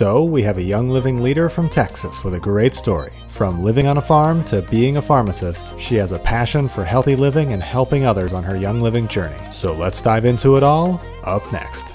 So, 0.00 0.24
we 0.24 0.40
have 0.44 0.56
a 0.56 0.62
young 0.62 0.88
living 0.88 1.22
leader 1.22 1.50
from 1.50 1.68
Texas 1.68 2.24
with 2.24 2.32
a 2.32 2.40
great 2.40 2.74
story. 2.74 3.12
From 3.28 3.62
living 3.62 3.86
on 3.86 3.98
a 3.98 4.00
farm 4.00 4.42
to 4.44 4.62
being 4.62 4.96
a 4.96 5.02
pharmacist, 5.02 5.78
she 5.78 5.94
has 5.96 6.12
a 6.12 6.18
passion 6.18 6.70
for 6.70 6.84
healthy 6.84 7.14
living 7.14 7.52
and 7.52 7.62
helping 7.62 8.06
others 8.06 8.32
on 8.32 8.42
her 8.42 8.56
young 8.56 8.80
living 8.80 9.06
journey. 9.08 9.36
So, 9.52 9.74
let's 9.74 10.00
dive 10.00 10.24
into 10.24 10.56
it 10.56 10.62
all 10.62 11.02
up 11.24 11.52
next. 11.52 11.90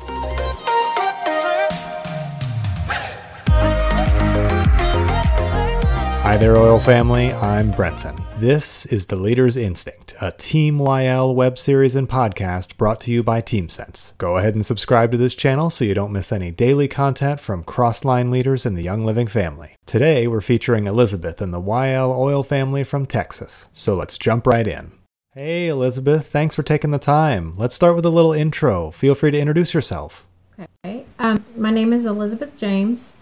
Hi 6.22 6.38
there, 6.40 6.58
Oil 6.58 6.80
Family. 6.80 7.34
I'm 7.34 7.72
Brenton. 7.72 8.25
This 8.40 8.86
is 8.88 9.06
The 9.06 9.16
Leader's 9.16 9.56
Instinct, 9.56 10.14
a 10.22 10.30
Team 10.30 10.78
YL 10.78 11.34
web 11.34 11.58
series 11.58 11.96
and 11.96 12.08
podcast 12.08 12.76
brought 12.76 13.00
to 13.02 13.12
you 13.12 13.24
by 13.24 13.42
TeamSense. 13.42 14.12
Go 14.18 14.36
ahead 14.36 14.56
and 14.56 14.66
subscribe 14.66 15.14
to 15.14 15.18
this 15.18 15.36
channel 15.36 15.70
so 15.70 15.86
you 15.86 15.94
don't 15.94 16.12
miss 16.12 16.34
any 16.34 16.52
daily 16.52 16.90
content 16.90 17.40
from 17.40 17.64
crossline 17.64 18.30
leaders 18.32 18.66
in 18.66 18.76
the 18.76 18.84
Young 18.84 19.06
Living 19.06 19.28
family. 19.28 19.78
Today, 19.86 20.28
we're 20.28 20.42
featuring 20.42 20.86
Elizabeth 20.86 21.42
and 21.42 21.54
the 21.54 21.62
YL 21.62 22.14
Oil 22.14 22.44
family 22.44 22.84
from 22.84 23.06
Texas. 23.06 23.70
So 23.72 23.96
let's 23.96 24.18
jump 24.18 24.46
right 24.46 24.68
in. 24.68 24.92
Hey, 25.34 25.70
Elizabeth, 25.70 26.28
thanks 26.28 26.58
for 26.58 26.64
taking 26.64 26.92
the 26.92 27.00
time. 27.00 27.56
Let's 27.56 27.74
start 27.74 27.96
with 27.96 28.06
a 28.06 28.10
little 28.10 28.34
intro. 28.34 28.92
Feel 28.92 29.16
free 29.16 29.32
to 29.32 29.40
introduce 29.40 29.74
yourself. 29.74 30.26
Okay. 30.60 31.06
Um, 31.20 31.46
my 31.56 31.72
name 31.72 31.94
is 31.94 32.06
Elizabeth 32.06 32.58
James, 32.58 33.14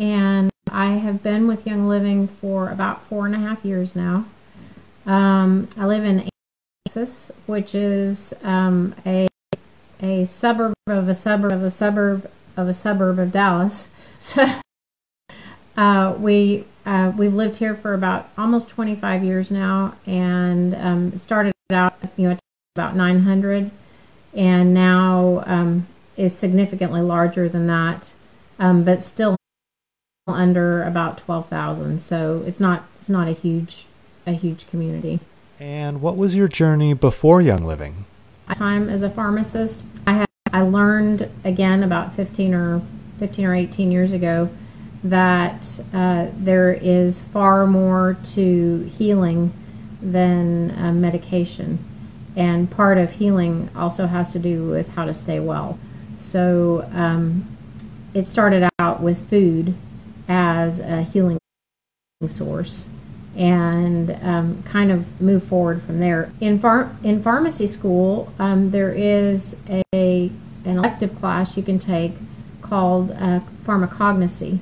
and 0.00 0.50
I 0.72 0.94
have 0.94 1.22
been 1.22 1.46
with 1.46 1.68
Young 1.68 1.86
Living 1.86 2.26
for 2.26 2.68
about 2.68 3.06
four 3.06 3.26
and 3.26 3.34
a 3.36 3.38
half 3.38 3.64
years 3.64 3.94
now. 3.94 4.26
Um, 5.06 5.68
I 5.76 5.86
live 5.86 6.04
in 6.04 6.28
Texas, 6.84 7.30
which 7.46 7.74
is 7.74 8.34
um, 8.42 8.94
a 9.06 9.28
a 10.02 10.26
suburb 10.26 10.74
of 10.88 11.08
a 11.08 11.14
suburb 11.14 11.52
of 11.52 11.62
a 11.62 11.70
suburb 11.70 12.30
of 12.56 12.68
a 12.68 12.74
suburb 12.74 13.18
of 13.18 13.32
Dallas. 13.32 13.88
So 14.18 14.50
uh, 15.76 16.16
we 16.18 16.64
uh, 16.86 17.12
we've 17.16 17.34
lived 17.34 17.56
here 17.56 17.76
for 17.76 17.92
about 17.92 18.30
almost 18.38 18.70
25 18.70 19.22
years 19.22 19.50
now, 19.50 19.94
and 20.06 20.74
um, 20.74 21.18
started 21.18 21.52
out 21.70 21.94
you 22.16 22.30
know 22.30 22.38
about 22.74 22.96
900, 22.96 23.70
and 24.32 24.72
now 24.72 25.44
um, 25.46 25.86
is 26.16 26.34
significantly 26.34 27.02
larger 27.02 27.46
than 27.46 27.66
that, 27.66 28.12
um, 28.58 28.84
but 28.84 29.02
still 29.02 29.36
under 30.26 30.82
about 30.82 31.18
12,000. 31.18 32.00
So 32.00 32.42
it's 32.46 32.58
not 32.58 32.86
it's 33.00 33.10
not 33.10 33.28
a 33.28 33.32
huge 33.32 33.84
a 34.26 34.32
huge 34.32 34.66
community. 34.68 35.20
And 35.58 36.02
what 36.02 36.16
was 36.16 36.34
your 36.34 36.48
journey 36.48 36.92
before 36.92 37.40
Young 37.40 37.64
Living? 37.64 38.04
Time 38.52 38.88
as 38.88 39.02
a 39.02 39.10
pharmacist, 39.10 39.82
I 40.06 40.12
had 40.14 40.26
I 40.52 40.62
learned 40.62 41.30
again 41.44 41.82
about 41.82 42.14
15 42.14 42.54
or 42.54 42.82
15 43.18 43.44
or 43.44 43.54
18 43.54 43.90
years 43.90 44.12
ago 44.12 44.48
that 45.04 45.80
uh, 45.92 46.26
there 46.36 46.72
is 46.72 47.20
far 47.20 47.66
more 47.66 48.16
to 48.34 48.90
healing 48.96 49.52
than 50.00 50.70
uh, 50.78 50.92
medication. 50.92 51.78
And 52.36 52.70
part 52.70 52.98
of 52.98 53.12
healing 53.12 53.70
also 53.74 54.06
has 54.06 54.28
to 54.30 54.38
do 54.38 54.68
with 54.68 54.88
how 54.90 55.04
to 55.04 55.14
stay 55.14 55.40
well. 55.40 55.78
So 56.18 56.88
um, 56.92 57.56
it 58.14 58.28
started 58.28 58.68
out 58.78 59.00
with 59.00 59.28
food 59.30 59.74
as 60.28 60.80
a 60.80 61.02
healing 61.02 61.38
source 62.28 62.88
and 63.36 64.10
um, 64.22 64.62
kind 64.62 64.90
of 64.90 65.20
move 65.20 65.44
forward 65.44 65.82
from 65.82 66.00
there. 66.00 66.32
In, 66.40 66.58
phar- 66.58 66.96
in 67.02 67.22
pharmacy 67.22 67.66
school, 67.66 68.32
um, 68.38 68.70
there 68.70 68.92
is 68.92 69.56
a 69.68 70.30
an 70.66 70.78
elective 70.78 71.14
class 71.16 71.56
you 71.56 71.62
can 71.62 71.78
take 71.78 72.12
called 72.60 73.12
uh, 73.12 73.40
pharmacognosy. 73.64 74.58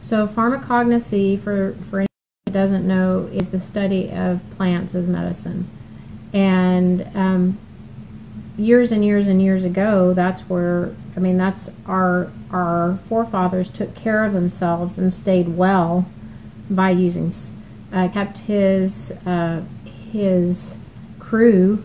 So 0.00 0.26
pharmacognosy, 0.26 1.40
for, 1.40 1.76
for 1.88 2.00
anyone 2.00 2.08
who 2.46 2.52
doesn't 2.52 2.86
know, 2.86 3.28
is 3.32 3.50
the 3.50 3.60
study 3.60 4.10
of 4.10 4.40
plants 4.56 4.94
as 4.94 5.06
medicine. 5.06 5.68
And 6.32 7.08
um, 7.14 7.58
years 8.56 8.90
and 8.90 9.04
years 9.04 9.28
and 9.28 9.40
years 9.40 9.64
ago, 9.64 10.14
that's 10.14 10.42
where 10.42 10.94
I 11.16 11.20
mean 11.20 11.36
that's 11.36 11.70
our 11.86 12.30
our 12.50 12.98
forefathers 13.08 13.70
took 13.70 13.94
care 13.94 14.24
of 14.24 14.32
themselves 14.32 14.98
and 14.98 15.14
stayed 15.14 15.56
well 15.56 16.06
by 16.68 16.90
using 16.90 17.32
uh, 17.92 18.08
kept 18.08 18.38
his 18.38 19.12
uh, 19.26 19.62
his 20.12 20.76
crew 21.18 21.82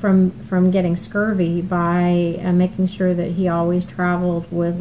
from 0.00 0.30
from 0.44 0.70
getting 0.70 0.96
scurvy 0.96 1.60
by 1.62 2.40
uh, 2.42 2.52
making 2.52 2.86
sure 2.86 3.14
that 3.14 3.32
he 3.32 3.48
always 3.48 3.84
traveled 3.84 4.50
with 4.50 4.80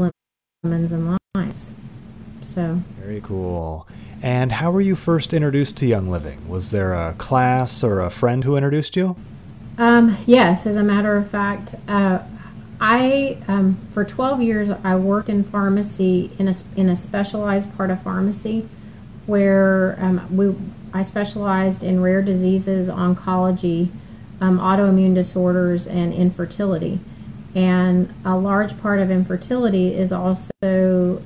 lemons 0.64 0.92
and 0.92 1.18
limes. 1.36 1.74
So 2.44 2.82
very 3.00 3.22
cool. 3.22 3.88
And 4.22 4.54
how 4.54 4.72
were 4.72 4.82
you 4.82 4.96
first 4.96 5.34
introduced 5.34 5.78
to 5.78 5.86
Young 5.86 6.10
Living? 6.10 6.48
Was 6.48 6.72
there 6.72 6.94
a 6.94 7.14
class 7.14 7.84
or 7.84 8.00
a 8.00 8.10
friend 8.10 8.44
who 8.44 8.56
introduced 8.56 8.96
you? 8.96 9.16
Um, 9.78 10.18
yes, 10.26 10.66
as 10.66 10.78
a 10.78 10.84
matter 10.84 11.18
of 11.18 11.30
fact, 11.30 11.76
uh, 11.88 12.20
I 12.80 13.38
um, 13.48 13.78
for 13.94 14.04
12 14.04 14.42
years 14.42 14.70
I 14.84 14.96
worked 14.96 15.30
in 15.30 15.44
pharmacy 15.44 16.32
in 16.40 16.48
a 16.48 16.56
in 16.76 16.90
a 16.90 16.96
specialized 16.96 17.76
part 17.76 17.90
of 17.90 18.02
pharmacy 18.04 18.68
where 19.26 19.98
um, 20.00 20.36
we 20.36 20.56
I 20.94 21.04
specialized 21.04 21.84
in 21.84 22.02
rare 22.02 22.22
diseases, 22.22 22.88
oncology, 22.88 23.90
um, 24.40 24.60
autoimmune 24.60 25.14
disorders, 25.14 25.88
and 25.88 26.14
infertility. 26.14 27.02
And 27.54 28.14
a 28.24 28.38
large 28.38 28.80
part 28.82 29.00
of 29.00 29.12
infertility 29.12 29.94
is 29.94 30.12
also 30.12 30.52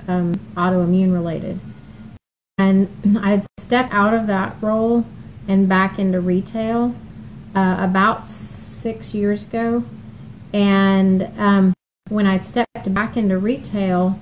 um, 0.08 0.34
autoimmune 0.56 1.14
related. 1.14 1.60
And 2.58 3.18
I 3.22 3.32
had 3.32 3.48
stepped 3.60 3.94
out 3.94 4.14
of 4.14 4.28
that 4.28 4.56
role 4.62 5.06
and 5.48 5.70
back 5.70 6.00
into 6.00 6.20
retail 6.20 6.96
uh, 7.56 7.78
about 7.80 8.28
six 8.28 9.14
years 9.14 9.44
ago. 9.44 9.84
And 10.54 11.32
um, 11.38 11.74
when 12.10 12.26
I 12.26 12.40
stepped 12.40 12.92
back 12.94 13.18
into 13.18 13.38
retail, 13.38 14.20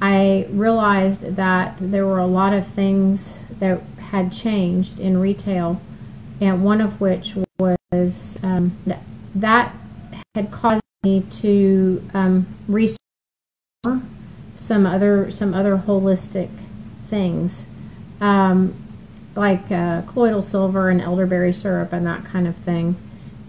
I 0.00 0.46
realized 0.50 1.36
that 1.36 1.76
there 1.80 2.06
were 2.06 2.18
a 2.18 2.26
lot 2.26 2.52
of 2.52 2.66
things 2.66 3.38
that 3.60 3.80
had 4.10 4.32
changed 4.32 4.98
in 4.98 5.18
retail, 5.18 5.80
and 6.40 6.62
one 6.62 6.80
of 6.80 7.00
which 7.00 7.34
was 7.58 8.38
um, 8.42 8.76
that 9.34 9.74
had 10.34 10.50
caused 10.50 10.82
me 11.02 11.22
to 11.30 12.06
um, 12.12 12.46
research 12.68 12.98
some 14.54 14.86
other 14.86 15.30
some 15.30 15.54
other 15.54 15.82
holistic 15.86 16.50
things, 17.08 17.66
um, 18.20 18.74
like 19.34 19.70
uh, 19.70 20.02
colloidal 20.02 20.42
silver 20.42 20.90
and 20.90 21.00
elderberry 21.00 21.52
syrup 21.52 21.92
and 21.92 22.06
that 22.06 22.24
kind 22.24 22.46
of 22.46 22.56
thing, 22.56 22.96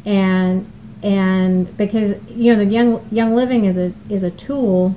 and 0.06 0.72
and 1.04 1.76
because 1.78 2.16
you 2.30 2.54
know 2.54 2.64
the 2.64 2.72
young 2.72 3.06
young 3.12 3.36
living 3.36 3.66
is 3.66 3.78
a 3.78 3.94
is 4.10 4.24
a 4.24 4.32
tool 4.32 4.96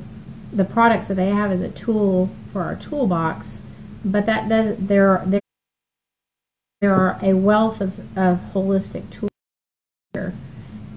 the 0.53 0.65
products 0.65 1.09
that 1.09 1.15
they 1.15 1.31
have 1.31 1.53
is 1.53 1.61
a 1.61 1.71
tool 1.71 2.31
for 2.53 2.63
our 2.63 2.77
toolbox, 2.77 3.61
but 4.05 4.27
that 4.27 4.49
does 4.49 4.77
there 4.79 5.09
are 5.11 5.25
there, 5.27 5.41
there 6.81 6.95
are 6.95 7.19
a 7.23 7.35
wealth 7.35 7.81
of, 7.81 7.99
of 8.17 8.41
holistic 8.53 9.11
tools 9.11 9.31
here. 10.13 10.35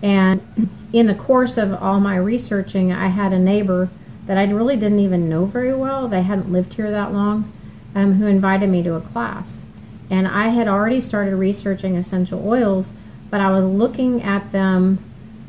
And 0.02 0.70
in 0.92 1.08
the 1.08 1.16
course 1.16 1.58
of 1.58 1.74
all 1.74 2.00
my 2.00 2.16
researching, 2.16 2.92
I 2.92 3.08
had 3.08 3.32
a 3.32 3.40
neighbor 3.40 3.90
that 4.26 4.38
I 4.38 4.46
really 4.46 4.76
didn't 4.76 5.00
even 5.00 5.30
know 5.30 5.46
very 5.46 5.74
well. 5.74 6.08
They 6.08 6.24
hadn't 6.24 6.52
lived 6.52 6.74
here 6.76 6.92
that 6.92 7.14
long, 7.14 7.52
um, 7.94 8.16
who 8.16 8.26
invited 8.26 8.70
me 8.70 8.84
to 8.84 8.96
a 8.96 9.02
class. 9.02 9.66
And 10.10 10.28
I 10.28 10.50
had 10.50 10.68
already 10.68 11.02
started 11.02 11.36
researching 11.36 11.96
essential 11.96 12.48
oils, 12.48 12.92
but 13.30 13.42
I 13.42 13.52
was 13.52 13.64
looking 13.64 14.22
at 14.22 14.52
them 14.52 15.00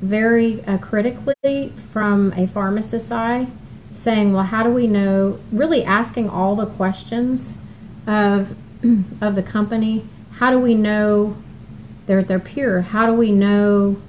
very 0.01 0.65
uh, 0.65 0.79
critically 0.79 1.73
from 1.93 2.33
a 2.37 2.47
pharmacist's 2.47 3.11
eye 3.11 3.49
saying, 3.95 4.33
well, 4.33 4.45
how 4.45 4.63
do 4.63 4.71
we 4.71 4.87
know? 4.87 5.39
Really 5.53 5.85
asking 5.85 6.29
all 6.29 6.57
the 6.57 6.67
questions 6.67 7.57
of 8.07 8.57
of 9.21 9.35
the 9.35 9.43
company. 9.43 10.07
How 10.33 10.51
do 10.51 10.59
we 10.59 10.75
know 10.75 11.37
they're 12.07 12.23
they're 12.23 12.39
pure? 12.39 12.83
How 12.83 13.07
do 13.07 13.13
we 13.13 13.33
know 13.33 14.01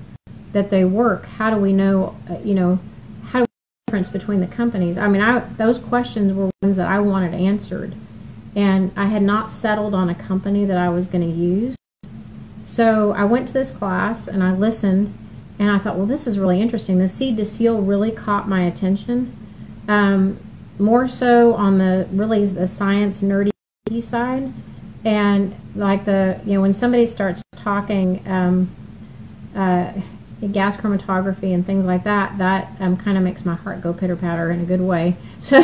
that 0.53 0.69
they 0.69 0.85
work? 0.85 1.25
How 1.25 1.49
do 1.49 1.57
we 1.57 1.71
know? 1.71 2.15
Uh, 2.29 2.39
you 2.43 2.53
know, 2.53 2.79
how 3.25 3.39
do 3.39 3.43
we 3.43 3.91
difference 3.91 4.09
between 4.09 4.41
the 4.41 4.47
companies? 4.47 4.97
I 4.97 5.07
mean, 5.07 5.21
I 5.21 5.39
those 5.39 5.79
questions 5.79 6.33
were 6.33 6.49
ones 6.61 6.77
that 6.77 6.87
I 6.87 6.99
wanted 6.99 7.33
answered, 7.33 7.95
and 8.55 8.91
I 8.95 9.05
had 9.05 9.21
not 9.21 9.51
settled 9.51 9.93
on 9.93 10.09
a 10.09 10.15
company 10.15 10.65
that 10.65 10.77
I 10.77 10.89
was 10.89 11.07
going 11.07 11.29
to 11.29 11.35
use. 11.35 11.75
So 12.65 13.11
I 13.11 13.23
went 13.23 13.47
to 13.47 13.53
this 13.53 13.71
class 13.71 14.27
and 14.27 14.43
I 14.43 14.51
listened, 14.51 15.17
and 15.59 15.69
I 15.69 15.77
thought, 15.77 15.95
well, 15.95 16.07
this 16.07 16.27
is 16.27 16.39
really 16.39 16.59
interesting. 16.59 16.97
The 16.97 17.07
seed 17.07 17.37
to 17.37 17.45
seal 17.45 17.81
really 17.81 18.11
caught 18.11 18.49
my 18.49 18.63
attention 18.63 19.44
um, 19.87 20.39
more 20.79 21.07
so 21.07 21.53
on 21.53 21.77
the 21.77 22.07
really 22.11 22.45
the 22.45 22.67
science 22.67 23.21
nerdy 23.21 23.51
side, 24.01 24.51
and 25.03 25.55
like 25.75 26.05
the 26.05 26.39
you 26.45 26.53
know 26.53 26.61
when 26.61 26.73
somebody 26.73 27.07
starts 27.07 27.41
talking 27.55 28.21
um, 28.27 28.69
uh, 29.55 29.93
gas 30.51 30.77
chromatography 30.77 31.53
and 31.53 31.65
things 31.65 31.85
like 31.85 32.03
that, 32.03 32.37
that 32.37 32.71
um, 32.79 32.97
kind 32.97 33.17
of 33.17 33.23
makes 33.23 33.45
my 33.45 33.55
heart 33.55 33.81
go 33.81 33.93
pitter 33.93 34.15
patter 34.15 34.51
in 34.51 34.61
a 34.61 34.65
good 34.65 34.81
way. 34.81 35.17
So, 35.39 35.63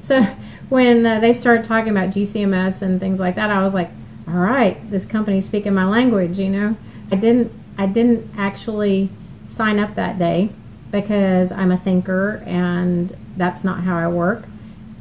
so 0.00 0.22
when 0.70 1.04
uh, 1.04 1.20
they 1.20 1.32
started 1.32 1.64
talking 1.64 1.90
about 1.90 2.10
GCMS 2.10 2.80
and 2.82 2.98
things 2.98 3.20
like 3.20 3.34
that, 3.34 3.50
I 3.50 3.62
was 3.62 3.74
like, 3.74 3.90
all 4.26 4.34
right, 4.34 4.90
this 4.90 5.04
company's 5.04 5.44
speaking 5.44 5.74
my 5.74 5.84
language. 5.84 6.38
You 6.38 6.48
know, 6.48 6.76
I 7.12 7.16
didn't 7.16 7.52
I 7.76 7.86
didn't 7.86 8.30
actually 8.36 9.10
sign 9.48 9.78
up 9.78 9.94
that 9.94 10.18
day 10.18 10.50
because 10.90 11.52
I'm 11.52 11.70
a 11.70 11.76
thinker 11.76 12.42
and 12.46 13.16
that's 13.38 13.64
not 13.64 13.84
how 13.84 13.96
I 13.96 14.08
work. 14.08 14.44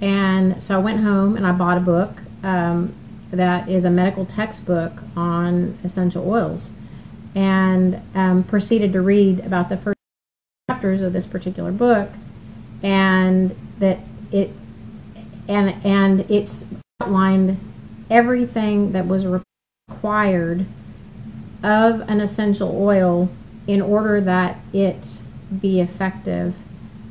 And 0.02 0.62
so 0.62 0.76
I 0.76 0.78
went 0.78 1.02
home 1.02 1.36
and 1.36 1.46
I 1.46 1.52
bought 1.52 1.78
a 1.78 1.82
book 1.82 2.22
um, 2.44 2.94
that 3.32 3.68
is 3.68 3.84
a 3.84 3.90
medical 3.90 4.26
textbook 4.26 4.94
on 5.16 5.78
essential 5.84 6.30
oils 6.30 6.70
and 7.36 8.02
um, 8.16 8.44
proceeded 8.44 8.94
to 8.94 9.02
read 9.02 9.40
about 9.42 9.70
the 9.70 9.78
first 9.78 9.98
chapters 10.70 11.02
of 11.02 11.14
this 11.14 11.26
particular 11.26 11.72
book 11.72 12.10
and 12.84 13.56
that 13.80 14.00
it 14.32 14.52
and 15.48 15.84
and 15.86 16.30
it's 16.30 16.66
outlined 17.02 17.60
everything 18.10 18.92
that 18.92 19.08
was 19.08 19.26
required 19.90 20.66
of 21.64 22.02
an 22.02 22.22
essential 22.22 22.76
oil 22.82 23.30
in 23.66 23.82
order 23.82 24.22
that 24.22 24.60
it 24.74 25.20
be 25.62 25.80
effective 25.80 26.54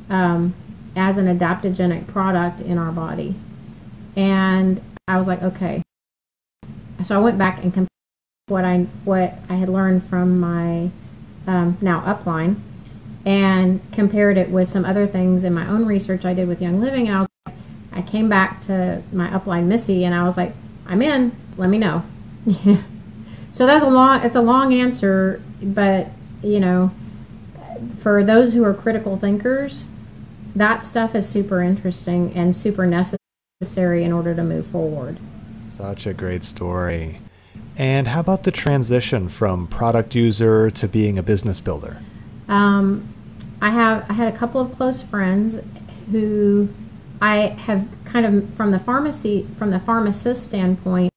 um, 0.09 0.53
as 0.97 1.17
an 1.17 1.25
adaptogenic 1.25 2.07
product 2.07 2.59
in 2.59 2.77
our 2.77 2.91
body. 2.91 3.35
And 4.15 4.81
I 5.07 5.17
was 5.17 5.27
like, 5.27 5.41
okay. 5.43 5.83
So 7.03 7.15
I 7.15 7.23
went 7.23 7.37
back 7.37 7.63
and 7.63 7.71
compared 7.73 7.87
what 8.47 8.65
I 8.65 8.87
what 9.03 9.35
I 9.49 9.55
had 9.55 9.69
learned 9.69 10.03
from 10.05 10.39
my 10.39 10.89
um, 11.45 11.77
now 11.81 12.01
upline 12.01 12.59
and 13.25 13.79
compared 13.91 14.37
it 14.37 14.49
with 14.49 14.69
some 14.69 14.85
other 14.85 15.05
things 15.05 15.43
in 15.43 15.53
my 15.53 15.67
own 15.67 15.85
research 15.85 16.25
I 16.25 16.33
did 16.33 16.47
with 16.47 16.61
Young 16.61 16.79
Living. 16.79 17.07
And 17.07 17.17
I 17.17 17.19
was 17.19 17.27
I 17.91 18.01
came 18.01 18.29
back 18.29 18.61
to 18.63 19.03
my 19.11 19.27
upline 19.29 19.65
Missy 19.65 20.03
and 20.05 20.13
I 20.13 20.23
was 20.23 20.37
like, 20.37 20.53
I'm 20.85 21.01
in. 21.01 21.35
Let 21.57 21.69
me 21.69 21.77
know. 21.77 22.03
so 23.51 23.65
that's 23.65 23.83
a 23.83 23.89
long. 23.89 24.21
It's 24.21 24.35
a 24.35 24.41
long 24.41 24.73
answer, 24.73 25.41
but 25.61 26.07
you 26.41 26.59
know, 26.59 26.91
for 28.01 28.23
those 28.23 28.53
who 28.53 28.63
are 28.63 28.73
critical 28.73 29.17
thinkers, 29.17 29.85
that 30.55 30.85
stuff 30.85 31.15
is 31.15 31.27
super 31.27 31.61
interesting 31.61 32.33
and 32.33 32.55
super 32.55 32.85
necessary 32.85 34.03
in 34.03 34.11
order 34.11 34.33
to 34.35 34.43
move 34.43 34.67
forward. 34.67 35.19
Such 35.65 36.05
a 36.05 36.13
great 36.13 36.43
story. 36.43 37.19
And 37.77 38.07
how 38.07 38.21
about 38.21 38.43
the 38.43 38.51
transition 38.51 39.29
from 39.29 39.67
product 39.67 40.15
user 40.15 40.71
to 40.71 40.87
being 40.87 41.19
a 41.19 41.23
business 41.23 41.61
builder? 41.61 42.01
Um, 42.47 43.13
I 43.61 43.69
have 43.69 44.09
I 44.09 44.13
had 44.13 44.33
a 44.33 44.37
couple 44.37 44.61
of 44.61 44.75
close 44.75 45.01
friends 45.01 45.59
who 46.11 46.69
I 47.21 47.49
have 47.49 47.87
kind 48.05 48.25
of 48.25 48.53
from 48.55 48.71
the 48.71 48.79
pharmacy 48.79 49.47
from 49.57 49.71
the 49.71 49.79
pharmacist 49.79 50.43
standpoint. 50.43 51.11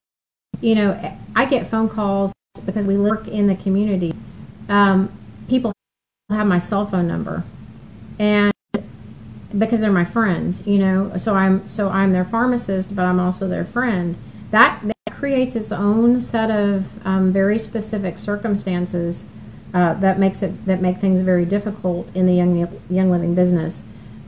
You 0.60 0.74
know, 0.74 1.16
I 1.34 1.46
get 1.46 1.70
phone 1.70 1.88
calls 1.88 2.32
because 2.66 2.86
we 2.86 2.98
work 2.98 3.28
in 3.28 3.46
the 3.46 3.56
community. 3.56 4.12
Um, 4.68 5.10
people 5.48 5.72
have 6.30 6.46
my 6.46 6.58
cell 6.58 6.86
phone 6.86 7.06
number, 7.06 7.44
and 8.18 8.52
because 9.56 9.80
they're 9.80 9.92
my 9.92 10.04
friends, 10.04 10.66
you 10.66 10.78
know, 10.78 11.12
so 11.16 11.34
I'm 11.34 11.68
so 11.68 11.88
I'm 11.88 12.12
their 12.12 12.24
pharmacist, 12.24 12.94
but 12.94 13.04
I'm 13.04 13.18
also 13.18 13.48
their 13.48 13.64
friend. 13.64 14.16
That, 14.50 14.80
that 14.82 15.14
creates 15.14 15.54
its 15.54 15.72
own 15.72 16.20
set 16.20 16.50
of 16.50 16.86
um, 17.06 17.32
very 17.32 17.58
specific 17.58 18.18
circumstances 18.18 19.24
uh, 19.74 19.94
that 19.94 20.18
makes 20.18 20.42
it 20.42 20.66
that 20.66 20.80
make 20.80 20.98
things 20.98 21.20
very 21.20 21.44
difficult 21.44 22.08
in 22.14 22.26
the 22.26 22.34
young 22.34 22.80
young 22.88 23.10
living 23.10 23.34
business. 23.34 23.82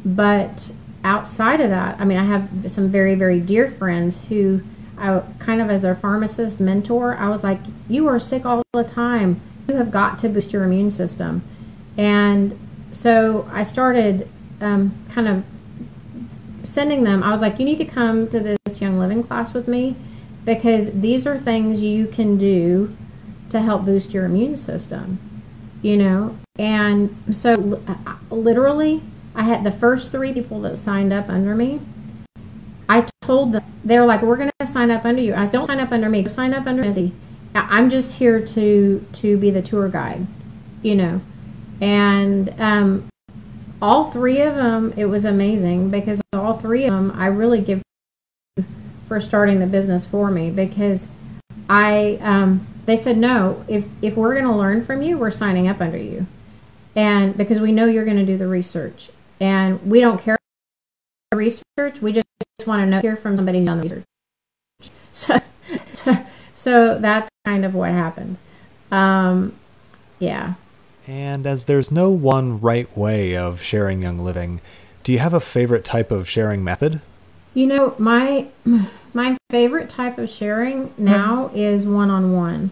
But 0.05 0.71
outside 1.05 1.61
of 1.61 1.71
that, 1.71 2.01
I 2.01 2.05
mean, 2.05 2.19
I 2.19 2.25
have 2.25 2.71
some 2.71 2.91
very 2.91 3.15
very 3.15 3.41
dear 3.41 3.71
friends 3.71 4.23
who 4.29 4.63
I 4.99 5.23
kind 5.39 5.61
of 5.61 5.71
as 5.71 5.83
their 5.83 5.95
pharmacist 5.95 6.61
mentor. 6.61 7.17
I 7.17 7.29
was 7.29 7.43
like, 7.43 7.61
you 7.89 8.07
are 8.09 8.21
sick 8.21 8.45
all 8.45 8.63
the 8.73 8.85
time. 8.85 9.41
You 9.69 9.77
have 9.77 9.91
got 9.91 10.19
to 10.21 10.29
boost 10.29 10.53
your 10.53 10.65
immune 10.65 10.91
system, 10.91 11.43
and 11.97 12.59
so 12.93 13.49
I 13.53 13.63
started 13.63 14.29
um, 14.63 14.95
kind 15.13 15.29
of 15.29 15.45
sending 16.67 17.05
them. 17.05 17.23
I 17.23 17.31
was 17.31 17.41
like, 17.41 17.59
you 17.59 17.65
need 17.65 17.79
to 17.79 17.85
come 17.85 18.29
to 18.29 18.41
this 18.41 18.81
young 18.81 18.99
living 18.99 19.23
class 19.23 19.53
with 19.53 19.69
me 19.69 19.97
because 20.45 20.91
these 20.93 21.27
are 21.27 21.39
things 21.39 21.81
you 21.81 22.07
can 22.07 22.39
do 22.39 22.97
to 23.51 23.61
help 23.61 23.85
boost 23.85 24.13
your 24.13 24.25
immune 24.25 24.57
system, 24.57 25.19
you 25.83 25.97
know? 25.97 26.39
And 26.59 27.17
so, 27.31 27.83
literally, 28.31 29.03
I 29.35 29.45
had 29.45 29.65
the 29.65 29.73
first 29.73 30.11
three 30.11 30.33
people 30.33 30.61
that 30.63 30.79
signed 30.79 31.13
up 31.13 31.29
under 31.29 31.55
me. 31.55 31.81
I 32.89 33.07
told 33.23 33.53
them, 33.53 33.65
they 33.85 33.99
were 33.99 34.07
like, 34.07 34.23
we're 34.23 34.37
going 34.37 34.51
to 34.59 34.67
sign 34.67 34.91
up 34.91 35.05
under 35.05 35.23
you. 35.23 35.35
I 35.35 35.45
said, 35.45 35.59
don't 35.59 35.67
sign 35.67 35.81
up 35.81 35.93
under 35.93 36.09
me, 36.09 36.27
sign 36.29 36.55
up 36.55 36.67
under 36.67 36.83
Missy. 36.83 37.13
I'm 37.55 37.91
just 37.91 38.15
here 38.15 38.45
to, 38.45 39.07
to 39.13 39.37
be 39.37 39.51
the 39.51 39.63
tour 39.63 39.89
guide, 39.89 40.27
you 40.83 40.95
know? 40.95 41.21
And 41.81 42.55
um, 42.59 43.09
all 43.83 44.13
three 44.13 44.41
of 44.41 44.55
them, 44.55 44.95
it 44.97 45.07
was 45.07 45.25
amazing 45.25 45.91
because 45.91 46.23
all 46.33 46.59
three 46.59 46.85
of 46.85 46.93
them, 46.93 47.11
I 47.11 47.27
really 47.27 47.61
give 47.61 47.83
for 49.09 49.21
starting 49.21 49.59
the 49.59 49.67
business 49.67 50.07
for 50.07 50.31
me 50.31 50.51
because 50.51 51.07
I 51.69 52.19
um, 52.23 52.67
they 52.87 52.97
said 52.97 53.19
no 53.19 53.65
if 53.69 53.85
if 54.01 54.17
we're 54.17 54.35
going 54.35 54.47
to 54.47 54.57
learn 54.57 54.87
from 54.87 55.03
you 55.03 55.19
we're 55.19 55.33
signing 55.33 55.67
up 55.67 55.81
under 55.81 55.99
you. 55.99 56.27
And 56.95 57.37
because 57.37 57.61
we 57.61 57.73
know 57.73 57.87
you're 57.87 58.05
going 58.05 58.19
to 58.19 58.27
do 58.27 58.39
the 58.39 58.47
research. 58.47 59.11
And 59.41 59.83
we 59.83 60.01
don't 60.01 60.23
care 60.23 60.37
the 61.31 61.37
research 61.37 62.01
we 62.01 62.13
just 62.13 62.27
want 62.67 62.83
to 62.83 62.87
know 62.87 63.01
hear 63.01 63.17
from 63.17 63.37
somebody 63.37 63.59
who's 63.59 63.67
done 63.67 63.81
the 63.81 63.83
research. 63.83 64.05
So, 65.11 65.41
so 65.95 66.27
so 66.55 66.99
that's 67.01 67.29
kind 67.45 67.65
of 67.65 67.75
what 67.75 67.91
happened. 67.91 68.37
Um, 68.93 69.57
yeah 70.21 70.55
and 71.07 71.47
as 71.47 71.65
there's 71.65 71.91
no 71.91 72.11
one 72.11 72.61
right 72.61 72.97
way 72.97 73.37
of 73.37 73.61
sharing 73.61 74.03
young 74.03 74.19
living 74.19 74.61
do 75.05 75.13
you 75.13 75.19
have 75.19 75.35
a 75.35 75.41
favorite 75.41 75.85
type 75.85 76.11
of 76.11 76.29
sharing 76.29 76.63
method 76.63 77.01
you 77.55 77.67
know 77.67 77.95
my 77.99 78.47
my 79.15 79.37
favorite 79.51 79.91
type 79.91 80.19
of 80.19 80.31
sharing 80.31 80.93
now 80.97 81.51
is 81.55 81.85
one 81.87 82.11
on 82.11 82.33
one. 82.33 82.71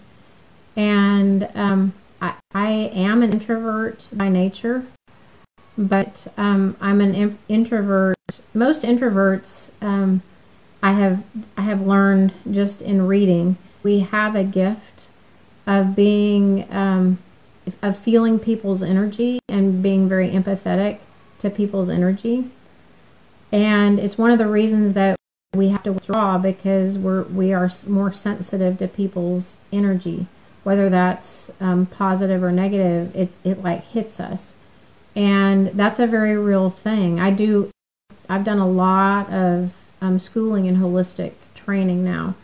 And 0.76 1.48
um, 1.54 1.92
I, 2.20 2.34
I 2.54 2.70
am 2.70 3.22
an 3.22 3.32
introvert 3.32 4.06
by 4.12 4.28
nature, 4.28 4.86
but 5.76 6.26
um, 6.36 6.76
I'm 6.80 7.00
an 7.00 7.38
introvert. 7.48 8.16
Most 8.54 8.82
introverts, 8.82 9.70
um, 9.82 10.22
I 10.82 10.92
have 10.92 11.22
I 11.56 11.62
have 11.62 11.82
learned 11.82 12.32
just 12.50 12.80
in 12.80 13.06
reading, 13.06 13.58
we 13.82 14.00
have 14.00 14.34
a 14.34 14.44
gift 14.44 15.08
of 15.66 15.94
being 15.94 16.66
um, 16.72 17.18
of 17.82 17.98
feeling 17.98 18.38
people's 18.38 18.82
energy 18.82 19.40
and 19.48 19.82
being 19.82 20.08
very 20.08 20.30
empathetic 20.30 20.98
to 21.40 21.50
people's 21.50 21.88
energy. 21.88 22.50
And 23.52 23.98
it's 23.98 24.16
one 24.16 24.30
of 24.30 24.38
the 24.38 24.46
reasons 24.46 24.92
that 24.92 25.16
we 25.54 25.68
have 25.68 25.82
to 25.82 25.92
withdraw 25.92 26.38
because 26.38 26.96
we're 26.96 27.24
we 27.24 27.52
are 27.52 27.70
more 27.86 28.12
sensitive 28.12 28.78
to 28.78 28.86
people's 28.86 29.56
energy, 29.72 30.26
whether 30.62 30.88
that's 30.88 31.50
um, 31.60 31.86
positive 31.86 32.42
or 32.42 32.52
negative. 32.52 33.14
It 33.16 33.32
it 33.42 33.62
like 33.62 33.84
hits 33.84 34.20
us, 34.20 34.54
and 35.16 35.68
that's 35.68 35.98
a 35.98 36.06
very 36.06 36.36
real 36.36 36.70
thing. 36.70 37.18
I 37.18 37.32
do. 37.32 37.70
I've 38.28 38.44
done 38.44 38.60
a 38.60 38.68
lot 38.68 39.28
of 39.32 39.72
um, 40.00 40.20
schooling 40.20 40.68
and 40.68 40.78
holistic 40.78 41.32
training 41.56 42.04
now, 42.04 42.36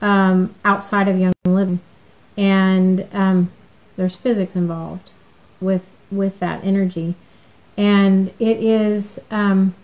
um, 0.00 0.54
outside 0.64 1.06
of 1.06 1.18
Young 1.18 1.34
Living, 1.44 1.80
and 2.38 3.06
um, 3.12 3.50
there's 3.98 4.14
physics 4.14 4.56
involved 4.56 5.10
with 5.60 5.84
with 6.10 6.38
that 6.38 6.64
energy, 6.64 7.16
and 7.76 8.28
it 8.38 8.62
is 8.62 9.18
um, 9.30 9.74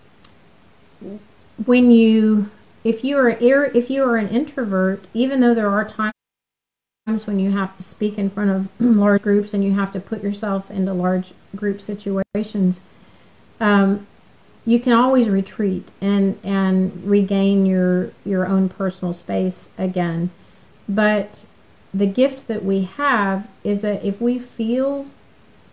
when 1.66 1.90
you 1.90 2.50
if 2.84 3.02
you 3.04 3.18
are 3.18 3.28
if 3.28 3.90
you 3.90 4.04
are 4.04 4.16
an 4.16 4.28
introvert, 4.28 5.04
even 5.12 5.40
though 5.40 5.52
there 5.52 5.68
are 5.68 5.84
times 5.84 7.26
when 7.26 7.40
you 7.40 7.50
have 7.50 7.76
to 7.76 7.82
speak 7.82 8.16
in 8.16 8.30
front 8.30 8.50
of 8.50 8.68
large 8.78 9.20
groups 9.20 9.52
and 9.52 9.64
you 9.64 9.72
have 9.72 9.92
to 9.92 10.00
put 10.00 10.22
yourself 10.22 10.70
into 10.70 10.94
large 10.94 11.34
group 11.56 11.80
situations, 11.80 12.82
um, 13.58 14.06
you 14.64 14.78
can 14.78 14.92
always 14.92 15.28
retreat 15.28 15.88
and 16.00 16.38
and 16.44 17.04
regain 17.04 17.66
your 17.66 18.12
your 18.24 18.46
own 18.46 18.68
personal 18.68 19.12
space 19.12 19.70
again. 19.76 20.30
But 20.88 21.46
the 21.94 22.06
gift 22.06 22.48
that 22.48 22.64
we 22.64 22.82
have 22.82 23.46
is 23.62 23.80
that 23.82 24.04
if 24.04 24.20
we 24.20 24.38
feel 24.38 25.06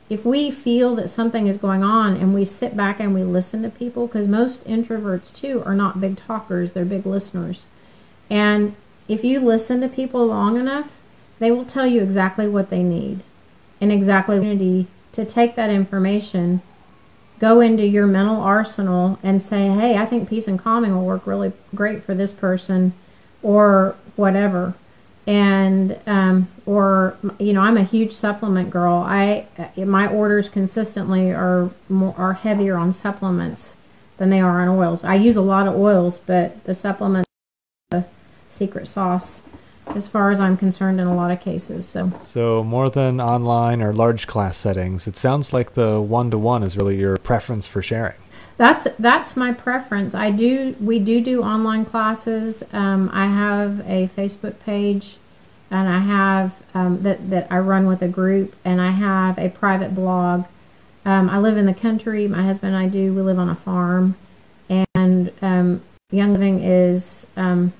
if 0.09 0.25
we 0.25 0.51
feel 0.51 0.93
that 0.97 1.09
something 1.09 1.47
is 1.47 1.55
going 1.55 1.83
on 1.83 2.17
and 2.17 2.33
we 2.33 2.43
sit 2.43 2.75
back 2.75 2.99
and 2.99 3.13
we 3.13 3.23
listen 3.23 3.63
to 3.63 3.69
people, 3.69 4.07
because 4.07 4.27
most 4.27 4.61
introverts 4.65 5.33
too 5.33 5.63
are 5.65 5.73
not 5.73 6.01
big 6.01 6.17
talkers, 6.17 6.73
they're 6.73 6.83
big 6.83 7.05
listeners. 7.05 7.65
And 8.29 8.75
if 9.07 9.23
you 9.23 9.39
listen 9.39 9.79
to 9.79 9.87
people 9.87 10.25
long 10.25 10.59
enough, 10.59 10.89
they 11.39 11.49
will 11.49 11.63
tell 11.63 11.87
you 11.87 12.03
exactly 12.03 12.45
what 12.45 12.69
they 12.69 12.83
need 12.83 13.21
and 13.79 13.89
exactly 13.89 14.85
to 15.13 15.25
take 15.25 15.55
that 15.55 15.69
information 15.69 16.61
go 17.41 17.59
into 17.59 17.85
your 17.85 18.05
mental 18.05 18.39
arsenal 18.39 19.17
and 19.23 19.41
say, 19.41 19.67
hey, 19.69 19.97
I 19.97 20.05
think 20.05 20.29
peace 20.29 20.47
and 20.47 20.59
calming 20.59 20.95
will 20.95 21.05
work 21.05 21.25
really 21.25 21.51
great 21.73 22.03
for 22.03 22.13
this 22.13 22.31
person 22.31 22.93
or 23.41 23.95
whatever. 24.15 24.75
And, 25.27 25.99
um, 26.07 26.47
or, 26.65 27.15
you 27.39 27.53
know, 27.53 27.61
I'm 27.61 27.77
a 27.77 27.83
huge 27.83 28.11
supplement 28.11 28.71
girl. 28.71 28.95
I, 28.95 29.47
my 29.77 30.07
orders 30.07 30.49
consistently 30.49 31.31
are 31.31 31.69
more, 31.89 32.15
are 32.17 32.33
heavier 32.33 32.75
on 32.75 32.91
supplements 32.91 33.77
than 34.17 34.29
they 34.29 34.41
are 34.41 34.61
on 34.61 34.67
oils. 34.69 35.03
I 35.03 35.15
use 35.15 35.35
a 35.35 35.41
lot 35.41 35.67
of 35.67 35.75
oils, 35.75 36.19
but 36.19 36.63
the 36.63 36.73
supplements, 36.73 37.29
the 37.91 38.05
secret 38.49 38.87
sauce 38.87 39.41
as 39.87 40.07
far 40.07 40.31
as 40.31 40.39
I'm 40.39 40.57
concerned 40.57 40.99
in 40.99 41.07
a 41.07 41.15
lot 41.15 41.31
of 41.31 41.39
cases. 41.41 41.87
So 41.87 42.11
So 42.21 42.63
more 42.63 42.89
than 42.89 43.19
online 43.19 43.81
or 43.81 43.93
large 43.93 44.27
class 44.27 44.57
settings, 44.57 45.07
it 45.07 45.17
sounds 45.17 45.53
like 45.53 45.73
the 45.73 46.01
one 46.01 46.31
to 46.31 46.37
one 46.37 46.63
is 46.63 46.77
really 46.77 46.97
your 46.97 47.17
preference 47.17 47.67
for 47.67 47.81
sharing. 47.81 48.20
That's 48.61 48.85
that's 48.99 49.35
my 49.35 49.51
preference. 49.51 50.13
I 50.13 50.29
do 50.29 50.75
we 50.79 50.99
do 50.99 51.19
do 51.19 51.41
online 51.41 51.83
classes. 51.83 52.61
Um, 52.71 53.09
I 53.11 53.25
have 53.25 53.79
a 53.89 54.07
Facebook 54.15 54.59
page, 54.59 55.17
and 55.71 55.89
I 55.89 55.97
have 55.97 56.53
um, 56.75 57.01
that 57.01 57.31
that 57.31 57.47
I 57.49 57.57
run 57.57 57.87
with 57.87 58.03
a 58.03 58.07
group, 58.07 58.53
and 58.63 58.79
I 58.79 58.91
have 58.91 59.39
a 59.39 59.49
private 59.49 59.95
blog. 59.95 60.45
Um, 61.05 61.27
I 61.27 61.39
live 61.39 61.57
in 61.57 61.65
the 61.65 61.73
country. 61.73 62.27
My 62.27 62.43
husband 62.43 62.75
and 62.75 62.85
I 62.85 62.87
do. 62.87 63.15
We 63.15 63.23
live 63.23 63.39
on 63.39 63.49
a 63.49 63.55
farm, 63.55 64.15
and 64.93 65.31
um, 65.41 65.81
Young 66.11 66.33
Living 66.33 66.63
is 66.63 67.25
um, 67.35 67.73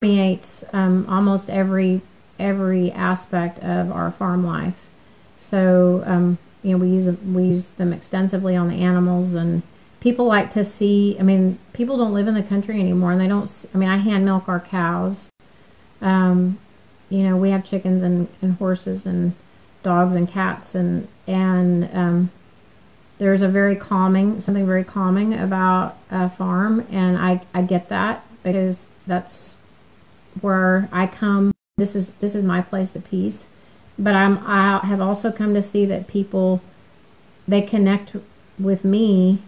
permeates 0.00 0.64
um, 0.72 1.06
almost 1.08 1.48
every 1.48 2.00
every 2.40 2.90
aspect 2.90 3.60
of 3.60 3.92
our 3.92 4.10
farm 4.10 4.44
life. 4.44 4.88
So 5.36 6.36
you 6.64 6.72
know 6.72 6.78
we 6.78 6.88
use 6.88 7.06
we 7.20 7.44
use 7.44 7.68
them 7.68 7.92
extensively 7.92 8.56
on 8.56 8.66
the 8.66 8.82
animals, 8.82 9.34
and 9.34 9.62
people 10.02 10.26
like 10.26 10.50
to 10.50 10.64
see. 10.64 11.16
I 11.18 11.22
mean, 11.22 11.58
people 11.72 11.96
don't 11.96 12.12
live 12.12 12.26
in 12.26 12.34
the 12.34 12.42
country 12.42 12.80
anymore, 12.80 13.12
and 13.12 13.20
they 13.20 13.28
don't. 13.28 13.48
I 13.72 13.78
mean, 13.78 13.88
I 13.88 13.96
hand 13.96 14.24
milk 14.24 14.48
our 14.48 14.60
cows. 14.60 15.30
Um, 16.00 16.58
you 17.08 17.22
know, 17.22 17.36
we 17.36 17.50
have 17.50 17.64
chickens 17.64 18.02
and, 18.02 18.26
and 18.42 18.56
horses 18.56 19.06
and 19.06 19.34
dogs 19.84 20.16
and 20.16 20.28
cats, 20.28 20.74
and 20.74 21.06
and 21.26 21.88
um, 21.94 22.30
there's 23.18 23.42
a 23.42 23.48
very 23.48 23.76
calming 23.76 24.40
something 24.40 24.66
very 24.66 24.84
calming 24.84 25.34
about 25.34 25.96
a 26.10 26.28
farm, 26.28 26.84
and 26.90 27.16
I 27.16 27.42
I 27.54 27.62
get 27.62 27.88
that 27.88 28.26
because 28.42 28.86
that's 29.06 29.54
where 30.40 30.88
I 30.90 31.06
come. 31.06 31.54
This 31.76 31.94
is 31.94 32.10
this 32.20 32.34
is 32.34 32.42
my 32.42 32.60
place 32.60 32.96
of 32.96 33.08
peace. 33.08 33.46
But 33.98 34.16
I'm 34.16 34.38
I 34.46 34.78
have 34.84 35.00
also 35.00 35.30
come 35.30 35.54
to 35.54 35.62
see 35.62 35.86
that 35.86 36.08
people 36.08 36.60
they 37.46 37.62
connect 37.62 38.16
with 38.58 38.84
me 38.84 39.42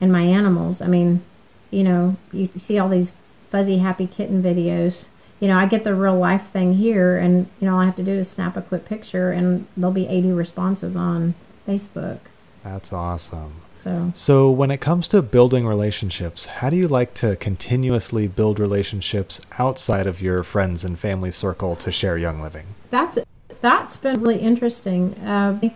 and 0.00 0.12
my 0.12 0.22
animals. 0.22 0.80
I 0.80 0.86
mean, 0.86 1.22
you 1.70 1.84
know, 1.84 2.16
you 2.32 2.48
see 2.56 2.78
all 2.78 2.88
these 2.88 3.12
fuzzy 3.50 3.78
happy 3.78 4.06
kitten 4.06 4.42
videos. 4.42 5.06
You 5.40 5.48
know, 5.48 5.56
I 5.58 5.66
get 5.66 5.84
the 5.84 5.94
real 5.94 6.16
life 6.18 6.50
thing 6.52 6.74
here, 6.74 7.16
and 7.16 7.48
you 7.60 7.66
know, 7.66 7.74
all 7.74 7.80
I 7.80 7.84
have 7.86 7.96
to 7.96 8.02
do 8.02 8.12
is 8.12 8.28
snap 8.28 8.56
a 8.56 8.62
quick 8.62 8.84
picture, 8.84 9.30
and 9.30 9.66
there'll 9.76 9.92
be 9.92 10.08
80 10.08 10.32
responses 10.32 10.96
on 10.96 11.34
Facebook. 11.66 12.18
That's 12.64 12.92
awesome. 12.92 13.62
So 13.70 14.12
So, 14.14 14.50
when 14.50 14.72
it 14.72 14.80
comes 14.80 15.06
to 15.08 15.22
building 15.22 15.64
relationships, 15.64 16.46
how 16.46 16.70
do 16.70 16.76
you 16.76 16.88
like 16.88 17.14
to 17.14 17.36
continuously 17.36 18.26
build 18.26 18.58
relationships 18.58 19.40
outside 19.58 20.08
of 20.08 20.20
your 20.20 20.42
friends 20.42 20.84
and 20.84 20.98
family 20.98 21.30
circle 21.30 21.76
to 21.76 21.92
share 21.92 22.18
Young 22.18 22.40
Living? 22.40 22.66
that's 22.90 23.18
that's 23.60 23.96
been 23.96 24.20
really 24.20 24.40
interesting. 24.40 25.14
Uh, 25.16 25.70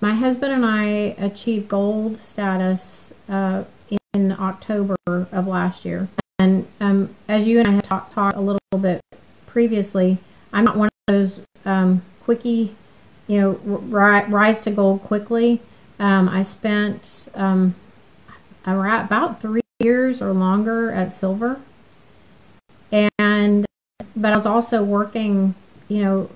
my 0.00 0.14
husband 0.14 0.52
and 0.52 0.64
I 0.66 1.14
achieved 1.18 1.68
gold 1.68 2.20
status 2.22 3.11
uh, 3.32 3.64
in 4.12 4.32
October 4.32 4.96
of 5.06 5.46
last 5.46 5.84
year, 5.86 6.08
and 6.38 6.66
um, 6.80 7.16
as 7.28 7.48
you 7.48 7.58
and 7.58 7.66
I 7.66 7.72
had 7.72 7.84
talked 7.84 8.12
talked 8.12 8.36
a 8.36 8.40
little 8.40 8.58
bit 8.78 9.00
previously, 9.46 10.18
I'm 10.52 10.66
not 10.66 10.76
one 10.76 10.88
of 10.88 10.92
those 11.06 11.40
um, 11.64 12.02
quickie, 12.22 12.76
you 13.26 13.40
know, 13.40 13.50
ri- 13.64 14.26
rise 14.26 14.60
to 14.62 14.70
gold 14.70 15.02
quickly. 15.02 15.62
Um, 15.98 16.28
I 16.28 16.42
spent 16.42 17.30
um, 17.34 17.74
about 18.66 19.40
three 19.40 19.62
years 19.80 20.20
or 20.20 20.32
longer 20.32 20.92
at 20.92 21.10
silver, 21.10 21.58
and 22.92 23.64
but 24.14 24.34
I 24.34 24.36
was 24.36 24.46
also 24.46 24.84
working, 24.84 25.54
you 25.88 26.04
know, 26.04 26.30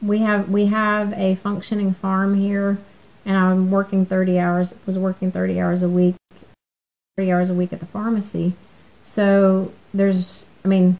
we 0.00 0.18
have 0.18 0.48
we 0.48 0.66
have 0.66 1.12
a 1.14 1.34
functioning 1.34 1.92
farm 1.94 2.38
here 2.38 2.78
and 3.28 3.36
I'm 3.36 3.70
working 3.70 4.06
30 4.06 4.40
hours 4.40 4.74
was 4.86 4.98
working 4.98 5.30
30 5.30 5.60
hours 5.60 5.82
a 5.82 5.88
week 5.88 6.16
30 7.18 7.32
hours 7.32 7.50
a 7.50 7.54
week 7.54 7.72
at 7.72 7.80
the 7.80 7.86
pharmacy. 7.86 8.54
So 9.02 9.72
there's 9.92 10.46
I 10.64 10.68
mean 10.68 10.98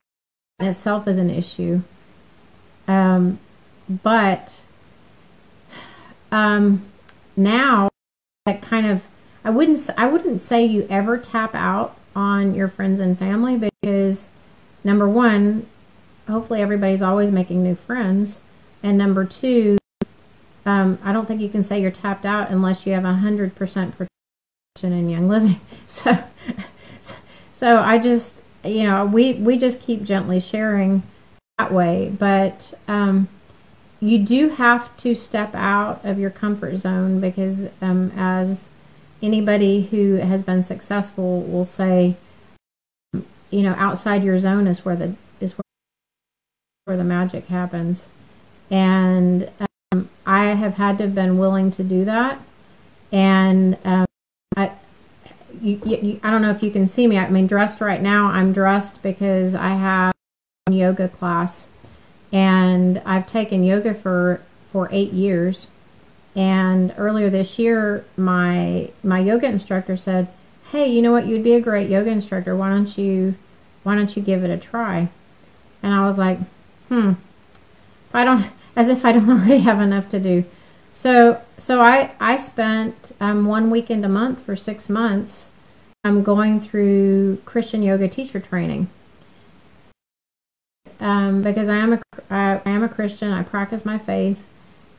itself 0.60 1.06
is 1.06 1.16
an 1.16 1.30
issue. 1.30 1.82
Um, 2.88 3.38
but 3.88 4.60
um, 6.32 6.84
now 7.36 7.88
that 8.46 8.60
kind 8.60 8.86
of 8.86 9.02
I 9.44 9.50
wouldn't 9.50 9.88
I 9.96 10.08
wouldn't 10.08 10.42
say 10.42 10.64
you 10.66 10.86
ever 10.90 11.16
tap 11.18 11.54
out 11.54 11.96
on 12.16 12.54
your 12.54 12.68
friends 12.68 12.98
and 12.98 13.18
family 13.18 13.56
because 13.56 14.28
number 14.82 15.08
one 15.08 15.66
hopefully 16.26 16.60
everybody's 16.60 17.00
always 17.00 17.30
making 17.30 17.62
new 17.62 17.74
friends. 17.74 18.40
And 18.82 18.98
number 18.98 19.24
two, 19.24 19.78
um, 20.68 20.98
I 21.02 21.14
don't 21.14 21.26
think 21.26 21.40
you 21.40 21.48
can 21.48 21.62
say 21.62 21.80
you're 21.80 21.90
tapped 21.90 22.26
out 22.26 22.50
unless 22.50 22.86
you 22.86 22.92
have 22.92 23.06
a 23.06 23.14
hundred 23.14 23.54
percent 23.54 23.94
protection 23.96 24.92
in 24.92 25.08
Young 25.08 25.26
Living. 25.26 25.60
So, 25.86 26.18
so, 27.50 27.78
I 27.78 27.98
just, 27.98 28.34
you 28.62 28.82
know, 28.82 29.06
we 29.06 29.32
we 29.32 29.56
just 29.56 29.80
keep 29.80 30.02
gently 30.04 30.38
sharing 30.38 31.02
that 31.56 31.72
way. 31.72 32.14
But 32.16 32.74
um, 32.86 33.28
you 33.98 34.18
do 34.18 34.50
have 34.50 34.94
to 34.98 35.14
step 35.14 35.54
out 35.54 36.04
of 36.04 36.18
your 36.18 36.28
comfort 36.28 36.76
zone 36.76 37.18
because, 37.18 37.64
um, 37.80 38.12
as 38.14 38.68
anybody 39.22 39.84
who 39.86 40.16
has 40.16 40.42
been 40.42 40.62
successful 40.62 41.40
will 41.40 41.64
say, 41.64 42.16
you 43.14 43.62
know, 43.62 43.74
outside 43.78 44.22
your 44.22 44.38
zone 44.38 44.66
is 44.66 44.84
where 44.84 44.96
the 44.96 45.14
is 45.40 45.54
where, 45.54 45.62
where 46.84 46.96
the 46.98 47.04
magic 47.04 47.46
happens 47.46 48.08
and 48.70 49.50
um, 49.92 50.08
I 50.26 50.46
have 50.54 50.74
had 50.74 50.98
to 50.98 51.04
have 51.04 51.14
been 51.14 51.38
willing 51.38 51.70
to 51.72 51.82
do 51.82 52.04
that. 52.04 52.40
And 53.10 53.78
um, 53.84 54.06
I, 54.56 54.72
you, 55.62 55.80
you, 55.84 56.20
I 56.22 56.30
don't 56.30 56.42
know 56.42 56.50
if 56.50 56.62
you 56.62 56.70
can 56.70 56.86
see 56.86 57.06
me. 57.06 57.16
I 57.16 57.28
mean, 57.30 57.46
dressed 57.46 57.80
right 57.80 58.02
now. 58.02 58.26
I'm 58.26 58.52
dressed 58.52 59.02
because 59.02 59.54
I 59.54 59.70
have 59.70 60.12
yoga 60.70 61.08
class, 61.08 61.68
and 62.32 63.00
I've 63.06 63.26
taken 63.26 63.64
yoga 63.64 63.94
for 63.94 64.42
for 64.70 64.88
eight 64.92 65.12
years. 65.12 65.68
And 66.36 66.94
earlier 66.98 67.30
this 67.30 67.58
year, 67.58 68.04
my 68.16 68.90
my 69.02 69.20
yoga 69.20 69.46
instructor 69.46 69.96
said, 69.96 70.28
"Hey, 70.70 70.86
you 70.86 71.00
know 71.00 71.12
what? 71.12 71.26
You'd 71.26 71.42
be 71.42 71.54
a 71.54 71.60
great 71.60 71.88
yoga 71.88 72.10
instructor. 72.10 72.54
Why 72.54 72.68
don't 72.68 72.98
you 72.98 73.36
why 73.84 73.94
don't 73.94 74.14
you 74.14 74.22
give 74.22 74.44
it 74.44 74.50
a 74.50 74.58
try?" 74.58 75.08
And 75.82 75.94
I 75.94 76.06
was 76.06 76.18
like, 76.18 76.38
"Hmm." 76.88 77.12
If 78.08 78.14
I 78.14 78.24
don't, 78.24 78.46
as 78.78 78.88
if 78.88 79.04
I 79.04 79.12
don't 79.12 79.28
already 79.38 79.58
have 79.58 79.80
enough 79.80 80.08
to 80.10 80.20
do. 80.20 80.44
So, 80.94 81.42
so 81.58 81.82
I 81.82 82.12
I 82.18 82.38
spent 82.38 83.12
um, 83.20 83.44
one 83.44 83.70
weekend 83.70 84.06
a 84.06 84.08
month 84.08 84.40
for 84.40 84.56
six 84.56 84.88
months. 84.88 85.50
I'm 86.04 86.22
going 86.22 86.60
through 86.60 87.42
Christian 87.44 87.82
yoga 87.82 88.08
teacher 88.08 88.40
training 88.40 88.88
um, 91.00 91.42
because 91.42 91.68
I 91.68 91.76
am 91.76 91.92
a 91.94 92.00
I, 92.30 92.60
I 92.64 92.70
am 92.70 92.82
a 92.82 92.88
Christian. 92.88 93.32
I 93.32 93.42
practice 93.42 93.84
my 93.84 93.98
faith, 93.98 94.40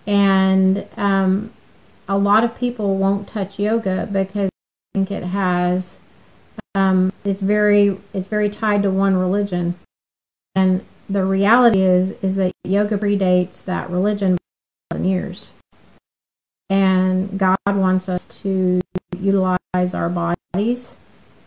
and 0.05 0.85
um, 0.97 1.51
a 2.07 2.17
lot 2.17 2.43
of 2.43 2.57
people 2.57 2.97
won't 2.97 3.27
touch 3.27 3.59
yoga 3.59 4.07
because 4.11 4.49
they 4.93 4.99
think 4.99 5.11
it 5.11 5.23
has 5.23 5.99
um, 6.75 7.11
it's 7.23 7.41
very 7.41 7.99
it's 8.13 8.27
very 8.27 8.49
tied 8.49 8.83
to 8.83 8.91
one 8.91 9.15
religion, 9.15 9.75
and 10.55 10.85
the 11.09 11.25
reality 11.25 11.81
is 11.81 12.11
is 12.21 12.35
that 12.35 12.51
yoga 12.63 12.97
predates 12.97 13.63
that 13.65 13.89
religion 13.89 14.37
by 14.89 14.97
years. 14.97 15.51
And 16.69 17.37
god 17.37 17.57
wants 17.67 18.07
us 18.07 18.25
to 18.25 18.79
utilize 19.19 19.93
our 19.93 20.09
bodies 20.09 20.95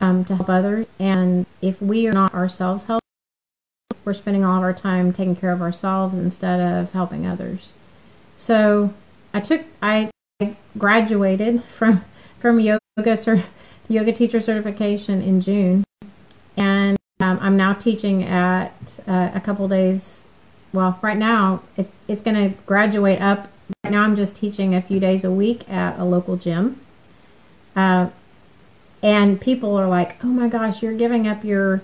um, 0.01 0.25
to 0.25 0.37
help 0.37 0.49
others. 0.49 0.87
And 0.99 1.47
if 1.61 1.81
we 1.81 2.07
are 2.09 2.13
not 2.13 2.35
ourselves 2.35 2.85
healthy 2.85 3.03
we're 4.05 4.15
spending 4.15 4.45
all 4.45 4.57
of 4.57 4.63
our 4.63 4.73
time 4.73 5.13
taking 5.13 5.37
care 5.37 5.53
of 5.53 5.63
ourselves 5.63 6.19
instead 6.19 6.61
of 6.61 6.93
helping 6.93 7.27
others. 7.27 7.73
So 8.37 8.93
i 9.35 9.41
took 9.41 9.63
i 9.81 10.11
graduated 10.77 11.63
from 11.65 12.05
from 12.39 12.61
yoga 12.61 12.81
yoga 13.89 14.13
teacher 14.13 14.41
certification 14.41 15.23
in 15.23 15.41
june 15.41 15.85
um, 17.33 17.39
I'm 17.41 17.57
now 17.57 17.73
teaching 17.73 18.23
at 18.25 18.73
uh, 19.07 19.31
a 19.35 19.41
couple 19.41 19.67
days. 19.69 20.23
Well, 20.73 20.99
right 21.03 21.17
now 21.17 21.63
it's 21.77 21.93
it's 22.09 22.23
going 22.23 22.37
to 22.37 22.57
graduate 22.67 23.21
up. 23.21 23.51
Right 23.85 23.91
now 23.91 24.03
I'm 24.03 24.17
just 24.17 24.37
teaching 24.37 24.75
a 24.75 24.83
few 24.83 25.01
days 25.01 25.25
a 25.25 25.31
week 25.31 25.69
at 25.69 25.99
a 25.99 26.05
local 26.05 26.37
gym, 26.37 26.81
Uh, 27.75 28.11
and 29.03 29.41
people 29.41 29.77
are 29.77 29.89
like, 29.89 30.23
"Oh 30.25 30.29
my 30.29 30.49
gosh, 30.49 30.83
you're 30.83 30.97
giving 30.97 31.27
up 31.27 31.45
your 31.45 31.83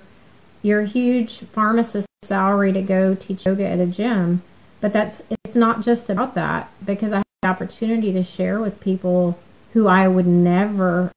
your 0.63 0.83
huge 0.83 1.41
pharmacist 1.53 2.09
salary 2.25 2.73
to 2.73 2.83
go 2.83 3.15
teach 3.15 3.47
yoga 3.47 3.67
at 3.67 3.79
a 3.79 3.87
gym." 3.87 4.43
But 4.81 4.93
that's 4.93 5.23
it's 5.31 5.57
not 5.57 5.83
just 5.83 6.11
about 6.11 6.35
that 6.35 6.71
because 6.85 7.13
I 7.13 7.19
have 7.19 7.25
the 7.43 7.49
opportunity 7.49 8.13
to 8.13 8.23
share 8.23 8.61
with 8.61 8.81
people 8.81 9.39
who 9.73 9.87
I 9.87 10.09
would 10.09 10.27
never 10.27 11.11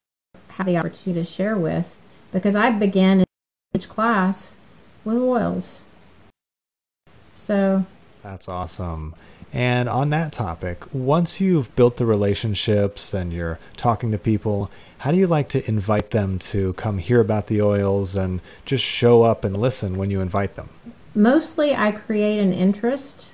have 0.49 0.65
the 0.65 0.77
opportunity 0.77 1.21
to 1.21 1.25
share 1.25 1.57
with 1.57 1.95
because 2.31 2.55
I 2.55 2.69
began 2.71 3.23
class 3.79 4.55
with 5.03 5.17
oils. 5.17 5.81
So 7.33 7.85
that's 8.21 8.47
awesome. 8.47 9.15
And 9.53 9.89
on 9.89 10.09
that 10.11 10.31
topic, 10.31 10.85
once 10.93 11.41
you've 11.41 11.75
built 11.75 11.97
the 11.97 12.05
relationships 12.05 13.13
and 13.13 13.33
you're 13.33 13.59
talking 13.75 14.11
to 14.11 14.17
people, 14.17 14.71
how 14.99 15.11
do 15.11 15.17
you 15.17 15.27
like 15.27 15.49
to 15.49 15.67
invite 15.67 16.11
them 16.11 16.39
to 16.39 16.73
come 16.73 16.99
hear 16.99 17.19
about 17.19 17.47
the 17.47 17.61
oils 17.61 18.15
and 18.15 18.39
just 18.65 18.83
show 18.83 19.23
up 19.23 19.43
and 19.43 19.57
listen 19.57 19.97
when 19.97 20.09
you 20.09 20.21
invite 20.21 20.55
them? 20.55 20.69
Mostly 21.13 21.75
I 21.75 21.91
create 21.91 22.39
an 22.39 22.53
interest 22.53 23.27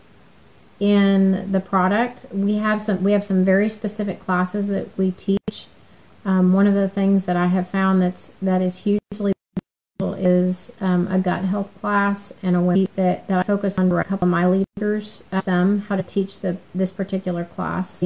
in 0.80 1.52
the 1.52 1.60
product. 1.60 2.26
We 2.32 2.56
have 2.56 2.82
some 2.82 3.04
we 3.04 3.12
have 3.12 3.24
some 3.24 3.44
very 3.44 3.70
specific 3.70 4.20
classes 4.20 4.68
that 4.70 4.98
we 4.98 5.12
teach. 5.12 5.68
Um, 6.26 6.54
one 6.54 6.68
of 6.68 6.74
the 6.74 6.90
things 6.90 7.26
that 7.26 7.38
I 7.38 7.48
have 7.48 7.68
found 7.68 8.02
that's 8.02 8.32
that 8.42 8.62
is 8.62 8.78
hugely 8.78 9.34
is 10.00 10.72
um, 10.80 11.08
a 11.08 11.18
gut 11.18 11.44
health 11.44 11.70
class 11.82 12.32
and 12.44 12.56
a 12.56 12.62
way 12.62 12.88
that, 12.96 13.28
that 13.28 13.40
I 13.40 13.44
focus 13.44 13.78
on 13.78 13.92
a 13.92 14.04
couple 14.04 14.28
of 14.28 14.32
my 14.32 14.48
leaders, 14.48 15.24
uh, 15.32 15.42
them 15.42 15.80
how 15.82 15.96
to 15.96 16.04
teach 16.04 16.40
the 16.40 16.58
this 16.76 16.92
particular 16.92 17.46
class. 17.46 18.04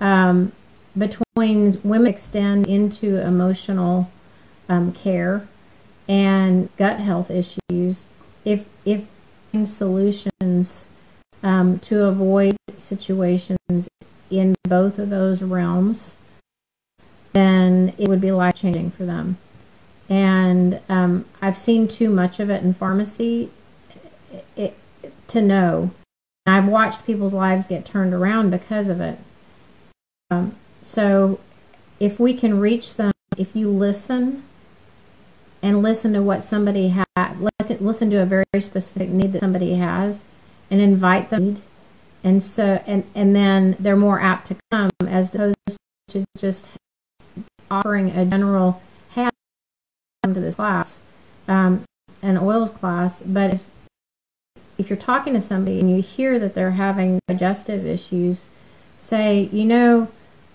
Um, 0.00 0.52
between 0.96 1.80
women 1.82 2.06
extend 2.06 2.66
into 2.66 3.20
emotional 3.20 4.10
um, 4.68 4.92
care 4.92 5.48
and 6.08 6.68
gut 6.76 7.00
health 7.00 7.30
issues, 7.30 8.04
if 8.44 8.66
if 8.84 9.04
solutions 9.64 10.86
um, 11.42 11.78
to 11.80 12.04
avoid 12.04 12.56
situations 12.76 13.88
in 14.30 14.54
both 14.62 14.98
of 14.98 15.10
those 15.10 15.42
realms, 15.42 16.14
then 17.32 17.92
it 17.98 18.08
would 18.08 18.20
be 18.20 18.30
life 18.30 18.54
changing 18.54 18.92
for 18.92 19.04
them. 19.04 19.38
And 20.10 20.80
um, 20.88 21.24
I've 21.40 21.56
seen 21.56 21.86
too 21.86 22.10
much 22.10 22.40
of 22.40 22.50
it 22.50 22.62
in 22.62 22.74
pharmacy 22.74 23.50
it, 24.56 24.76
to 25.28 25.40
know. 25.40 25.92
I've 26.46 26.66
watched 26.66 27.06
people's 27.06 27.32
lives 27.32 27.66
get 27.66 27.84
turned 27.84 28.12
around 28.12 28.50
because 28.50 28.88
of 28.88 29.00
it. 29.00 29.18
Um, 30.30 30.56
so 30.82 31.38
if 32.00 32.18
we 32.18 32.34
can 32.34 32.58
reach 32.58 32.96
them, 32.96 33.12
if 33.36 33.54
you 33.54 33.70
listen 33.70 34.42
and 35.62 35.82
listen 35.82 36.12
to 36.14 36.22
what 36.22 36.42
somebody 36.42 36.88
has, 36.88 37.36
listen 37.80 38.10
to 38.10 38.16
a 38.16 38.26
very 38.26 38.44
specific 38.58 39.10
need 39.10 39.32
that 39.32 39.40
somebody 39.40 39.74
has, 39.74 40.24
and 40.70 40.80
invite 40.80 41.30
them, 41.30 41.62
and 42.24 42.42
so 42.42 42.82
and 42.86 43.04
and 43.14 43.36
then 43.36 43.76
they're 43.78 43.96
more 43.96 44.20
apt 44.20 44.48
to 44.48 44.56
come 44.70 44.90
as 45.06 45.34
opposed 45.34 45.56
to 46.08 46.24
just 46.38 46.66
offering 47.70 48.10
a 48.10 48.24
general 48.24 48.82
come 50.30 50.34
to 50.34 50.40
this 50.40 50.54
class 50.54 51.00
um, 51.48 51.82
an 52.22 52.38
oils 52.38 52.70
class 52.70 53.22
but 53.22 53.54
if 53.54 53.64
if 54.78 54.88
you're 54.88 54.96
talking 54.96 55.34
to 55.34 55.40
somebody 55.40 55.78
and 55.78 55.90
you 55.90 56.00
hear 56.00 56.38
that 56.38 56.54
they're 56.54 56.72
having 56.72 57.18
digestive 57.28 57.84
issues 57.84 58.46
say 58.98 59.48
you 59.52 59.64
know 59.64 60.08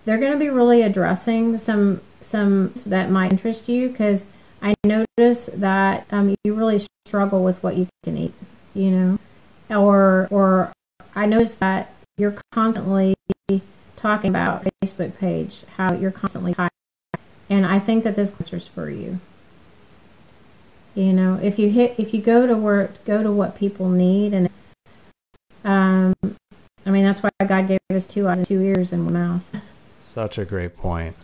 they're 0.05 0.19
going 0.19 0.31
to 0.31 0.39
be 0.39 0.49
really 0.49 0.81
addressing 0.81 1.57
some 1.57 2.01
some 2.21 2.71
that 2.85 3.09
might 3.09 3.31
interest 3.31 3.67
you 3.67 3.89
because 3.89 4.25
I 4.61 4.73
notice 4.83 5.47
that 5.53 6.07
um, 6.11 6.35
you 6.43 6.53
really 6.53 6.85
struggle 7.05 7.43
with 7.43 7.61
what 7.61 7.75
you 7.75 7.87
can 8.03 8.17
eat, 8.17 8.33
you 8.73 8.91
know, 8.91 9.19
or 9.69 10.27
or 10.31 10.71
I 11.15 11.25
notice 11.25 11.55
that 11.55 11.93
you're 12.17 12.35
constantly 12.51 13.15
talking 13.95 14.29
about 14.29 14.65
Facebook 14.83 15.17
page, 15.17 15.63
how 15.77 15.93
you're 15.93 16.11
constantly 16.11 16.53
tired, 16.53 16.71
and 17.49 17.65
I 17.65 17.79
think 17.79 18.03
that 18.03 18.15
this 18.15 18.31
answers 18.39 18.67
for 18.67 18.89
you. 18.89 19.19
You 20.95 21.11
know, 21.11 21.37
if 21.41 21.59
you 21.59 21.69
hit, 21.69 21.95
if 21.97 22.13
you 22.13 22.21
go 22.21 22.47
to 22.47 22.55
work, 22.55 23.03
go 23.03 23.21
to 23.21 23.31
what 23.31 23.57
people 23.57 23.89
need, 23.89 24.33
and 24.33 24.49
um, 25.65 26.15
I 26.85 26.89
mean 26.89 27.03
that's 27.03 27.21
why 27.21 27.29
God 27.45 27.67
gave 27.67 27.79
us 27.93 28.05
two 28.05 28.29
eyes 28.29 28.37
and 28.37 28.47
two 28.47 28.61
ears 28.61 28.93
and 28.93 29.03
one 29.03 29.13
mouth. 29.13 29.43
Such 29.99 30.37
a 30.37 30.45
great 30.45 30.77
point. 30.77 31.17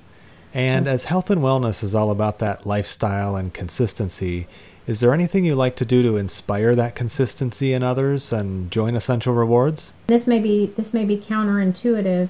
And 0.54 0.90
as 0.90 1.06
health 1.06 1.30
and 1.30 1.42
wellness 1.42 1.82
is 1.82 1.96
all 1.96 2.12
about 2.12 2.40
that 2.40 2.66
lifestyle 2.66 3.38
and 3.38 3.54
consistency, 3.54 4.48
is 4.86 5.00
there 5.00 5.14
anything 5.14 5.46
you 5.46 5.56
like 5.56 5.78
to 5.78 5.86
do 5.86 6.02
to 6.02 6.18
inspire 6.18 6.76
that 6.76 6.94
consistency 6.94 7.72
in 7.72 7.82
others 7.82 8.34
and 8.34 8.70
join 8.70 8.96
Essential 8.96 9.34
Rewards? 9.34 9.94
This 10.08 10.28
may 10.28 10.40
be 10.40 10.74
this 10.76 10.94
may 10.94 11.06
be 11.06 11.16
counterintuitive, 11.16 12.28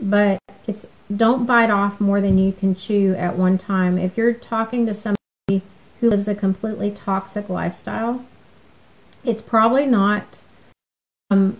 but 0.00 0.40
it's 0.66 0.86
don't 1.14 1.46
bite 1.46 1.70
off 1.70 2.00
more 2.00 2.20
than 2.20 2.36
you 2.36 2.50
can 2.52 2.74
chew 2.74 3.14
at 3.16 3.36
one 3.36 3.58
time. 3.58 3.96
If 3.96 4.16
you're 4.16 4.34
talking 4.34 4.86
to 4.86 4.94
somebody 4.94 5.19
who 6.00 6.10
lives 6.10 6.28
a 6.28 6.34
completely 6.34 6.90
toxic 6.90 7.48
lifestyle, 7.48 8.24
it's 9.24 9.42
probably 9.42 9.86
not 9.86 10.24
um, 11.30 11.58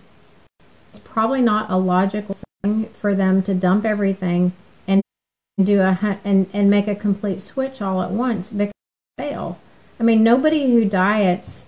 it's 0.90 1.00
probably 1.00 1.42
not 1.42 1.70
a 1.70 1.76
logical 1.76 2.36
thing 2.62 2.88
for 3.00 3.14
them 3.14 3.42
to 3.42 3.54
dump 3.54 3.84
everything 3.84 4.52
and 4.86 5.02
do 5.62 5.80
a 5.80 6.18
and 6.24 6.48
and 6.52 6.70
make 6.70 6.88
a 6.88 6.94
complete 6.94 7.40
switch 7.40 7.80
all 7.80 8.02
at 8.02 8.10
once 8.10 8.50
because 8.50 8.72
fail. 9.20 9.58
I 9.98 10.02
mean, 10.02 10.22
nobody 10.22 10.72
who 10.72 10.84
diets 10.86 11.66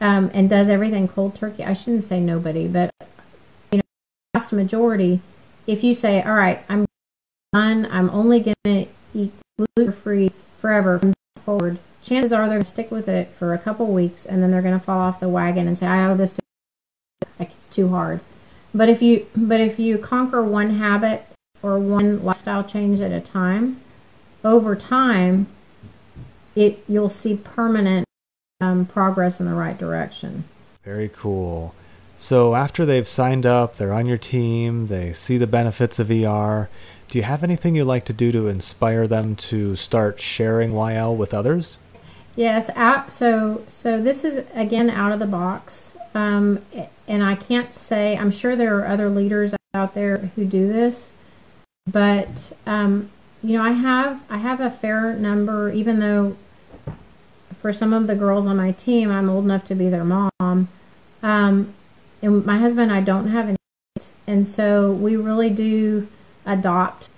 um, 0.00 0.30
and 0.34 0.48
does 0.48 0.68
everything 0.68 1.08
cold 1.08 1.34
turkey. 1.34 1.64
I 1.64 1.72
shouldn't 1.72 2.04
say 2.04 2.20
nobody, 2.20 2.66
but 2.68 2.90
you 3.72 3.78
know, 3.78 3.82
vast 4.34 4.52
majority. 4.52 5.20
If 5.66 5.82
you 5.82 5.94
say, 5.94 6.22
"All 6.22 6.34
right, 6.34 6.62
I'm 6.68 6.86
done. 7.52 7.88
I'm 7.90 8.10
only 8.10 8.40
going 8.40 8.54
to 8.64 8.86
eat 9.14 9.32
gluten 9.56 9.92
free 9.92 10.32
forever 10.60 10.98
from 10.98 11.14
forward," 11.44 11.78
chances 12.02 12.32
are 12.32 12.40
they're 12.40 12.56
going 12.56 12.62
to 12.62 12.68
stick 12.68 12.90
with 12.90 13.08
it 13.08 13.30
for 13.38 13.54
a 13.54 13.58
couple 13.58 13.86
weeks, 13.86 14.26
and 14.26 14.42
then 14.42 14.50
they're 14.50 14.62
going 14.62 14.78
to 14.78 14.84
fall 14.84 15.00
off 15.00 15.20
the 15.20 15.28
wagon 15.28 15.66
and 15.66 15.78
say, 15.78 15.86
"I 15.86 16.04
owe 16.06 16.16
this 16.16 16.32
to 16.32 16.40
like 17.38 17.52
it's 17.52 17.66
too 17.66 17.88
hard." 17.88 18.20
But 18.74 18.88
if 18.88 19.02
you 19.02 19.26
but 19.34 19.60
if 19.60 19.78
you 19.78 19.98
conquer 19.98 20.42
one 20.42 20.76
habit 20.76 21.26
or 21.62 21.78
one 21.78 22.24
lifestyle 22.24 22.64
change 22.64 23.00
at 23.00 23.12
a 23.12 23.20
time, 23.20 23.80
over 24.44 24.76
time, 24.76 25.48
it 26.54 26.82
you'll 26.88 27.10
see 27.10 27.36
permanent 27.36 28.06
um, 28.60 28.86
progress 28.86 29.40
in 29.40 29.46
the 29.46 29.54
right 29.54 29.78
direction. 29.78 30.44
Very 30.82 31.08
cool. 31.08 31.74
So 32.16 32.54
after 32.54 32.84
they've 32.84 33.08
signed 33.08 33.46
up, 33.46 33.76
they're 33.76 33.94
on 33.94 34.06
your 34.06 34.18
team, 34.18 34.88
they 34.88 35.14
see 35.14 35.38
the 35.38 35.46
benefits 35.46 35.98
of 35.98 36.10
ER. 36.10 36.68
Do 37.08 37.18
you 37.18 37.24
have 37.24 37.42
anything 37.42 37.74
you 37.74 37.84
like 37.84 38.04
to 38.04 38.12
do 38.12 38.30
to 38.32 38.46
inspire 38.46 39.08
them 39.08 39.34
to 39.36 39.74
start 39.74 40.20
sharing 40.20 40.72
YL 40.72 41.16
with 41.16 41.32
others? 41.32 41.78
Yes. 42.36 42.70
Out, 42.74 43.12
so 43.12 43.64
so 43.68 44.00
this 44.00 44.24
is 44.24 44.44
again 44.54 44.88
out 44.90 45.12
of 45.12 45.18
the 45.18 45.26
box. 45.26 45.94
Um, 46.12 46.64
and 47.06 47.22
I 47.22 47.36
can't 47.36 47.72
say, 47.72 48.16
I'm 48.16 48.32
sure 48.32 48.56
there 48.56 48.76
are 48.80 48.86
other 48.86 49.08
leaders 49.08 49.54
out 49.74 49.94
there 49.94 50.30
who 50.34 50.44
do 50.44 50.66
this, 50.72 51.12
but, 51.86 52.52
um, 52.66 53.10
you 53.44 53.56
know, 53.56 53.62
I 53.62 53.70
have, 53.70 54.20
I 54.28 54.38
have 54.38 54.60
a 54.60 54.72
fair 54.72 55.14
number, 55.14 55.70
even 55.70 56.00
though 56.00 56.36
for 57.60 57.72
some 57.72 57.92
of 57.92 58.08
the 58.08 58.16
girls 58.16 58.48
on 58.48 58.56
my 58.56 58.72
team, 58.72 59.08
I'm 59.12 59.30
old 59.30 59.44
enough 59.44 59.64
to 59.66 59.76
be 59.76 59.88
their 59.88 60.02
mom. 60.02 60.68
Um, 61.22 61.74
and 62.22 62.44
my 62.44 62.58
husband 62.58 62.90
and 62.90 62.92
I 62.92 63.02
don't 63.02 63.28
have 63.28 63.46
any 63.46 63.56
kids, 63.96 64.14
and 64.26 64.48
so 64.48 64.90
we 64.90 65.14
really 65.14 65.50
do 65.50 66.08
adopt 66.44 67.08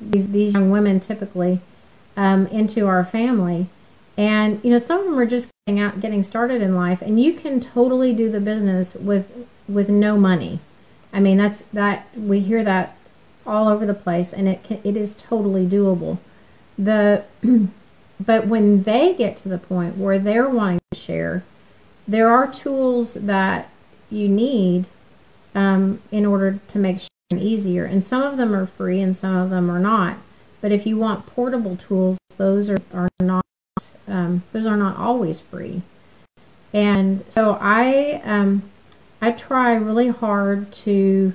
these, 0.00 0.28
these 0.28 0.54
young 0.54 0.70
women 0.70 1.00
typically 1.00 1.60
um, 2.16 2.46
into 2.46 2.86
our 2.86 3.04
family. 3.04 3.68
And 4.16 4.60
you 4.64 4.70
know, 4.70 4.78
some 4.78 5.00
of 5.00 5.06
them 5.06 5.18
are 5.18 5.26
just 5.26 5.50
getting 5.66 5.80
out, 5.80 6.00
getting 6.00 6.22
started 6.22 6.62
in 6.62 6.74
life, 6.74 7.02
and 7.02 7.20
you 7.20 7.34
can 7.34 7.60
totally 7.60 8.14
do 8.14 8.30
the 8.30 8.40
business 8.40 8.94
with 8.94 9.30
with 9.68 9.88
no 9.88 10.16
money. 10.16 10.60
I 11.12 11.20
mean, 11.20 11.36
that's 11.36 11.62
that 11.72 12.06
we 12.16 12.40
hear 12.40 12.64
that 12.64 12.96
all 13.46 13.68
over 13.68 13.86
the 13.86 13.94
place, 13.94 14.32
and 14.32 14.48
it 14.48 14.62
can, 14.64 14.80
it 14.84 14.96
is 14.96 15.14
totally 15.14 15.66
doable. 15.66 16.18
The 16.78 17.24
but 18.20 18.46
when 18.46 18.84
they 18.84 19.14
get 19.14 19.36
to 19.38 19.48
the 19.48 19.58
point 19.58 19.96
where 19.96 20.18
they're 20.18 20.48
wanting 20.48 20.80
to 20.92 20.98
share, 20.98 21.44
there 22.08 22.28
are 22.28 22.50
tools 22.50 23.14
that 23.14 23.68
you 24.10 24.28
need 24.28 24.86
um, 25.54 26.00
in 26.10 26.24
order 26.24 26.60
to 26.68 26.78
make 26.78 27.00
sharing 27.00 27.44
easier, 27.44 27.84
and 27.84 28.04
some 28.04 28.22
of 28.22 28.36
them 28.36 28.54
are 28.54 28.66
free 28.66 29.00
and 29.00 29.16
some 29.16 29.36
of 29.36 29.50
them 29.50 29.70
are 29.70 29.80
not. 29.80 30.18
But 30.60 30.72
if 30.72 30.86
you 30.86 30.96
want 30.96 31.26
portable 31.26 31.76
tools, 31.76 32.18
those 32.38 32.70
are, 32.70 32.78
are 32.92 33.08
not 33.20 33.45
um, 34.08 34.42
those 34.52 34.66
are 34.66 34.76
not 34.76 34.96
always 34.96 35.40
free. 35.40 35.82
And 36.72 37.24
so 37.28 37.58
I 37.60 38.20
um, 38.24 38.70
I 39.20 39.32
try 39.32 39.74
really 39.74 40.08
hard 40.08 40.72
to 40.84 41.32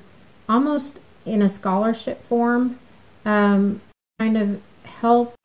almost 0.47 0.99
in 1.25 1.41
a 1.41 1.49
scholarship 1.49 2.25
form 2.27 2.79
um, 3.25 3.81
kind 4.19 4.37
of 4.37 4.61
help 4.83 5.35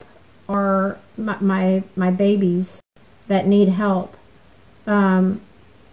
our 0.48 0.98
my 1.16 1.38
my, 1.40 1.82
my 1.94 2.10
babies 2.10 2.80
that 3.28 3.46
need 3.46 3.68
help. 3.68 4.16
Um, 4.86 5.40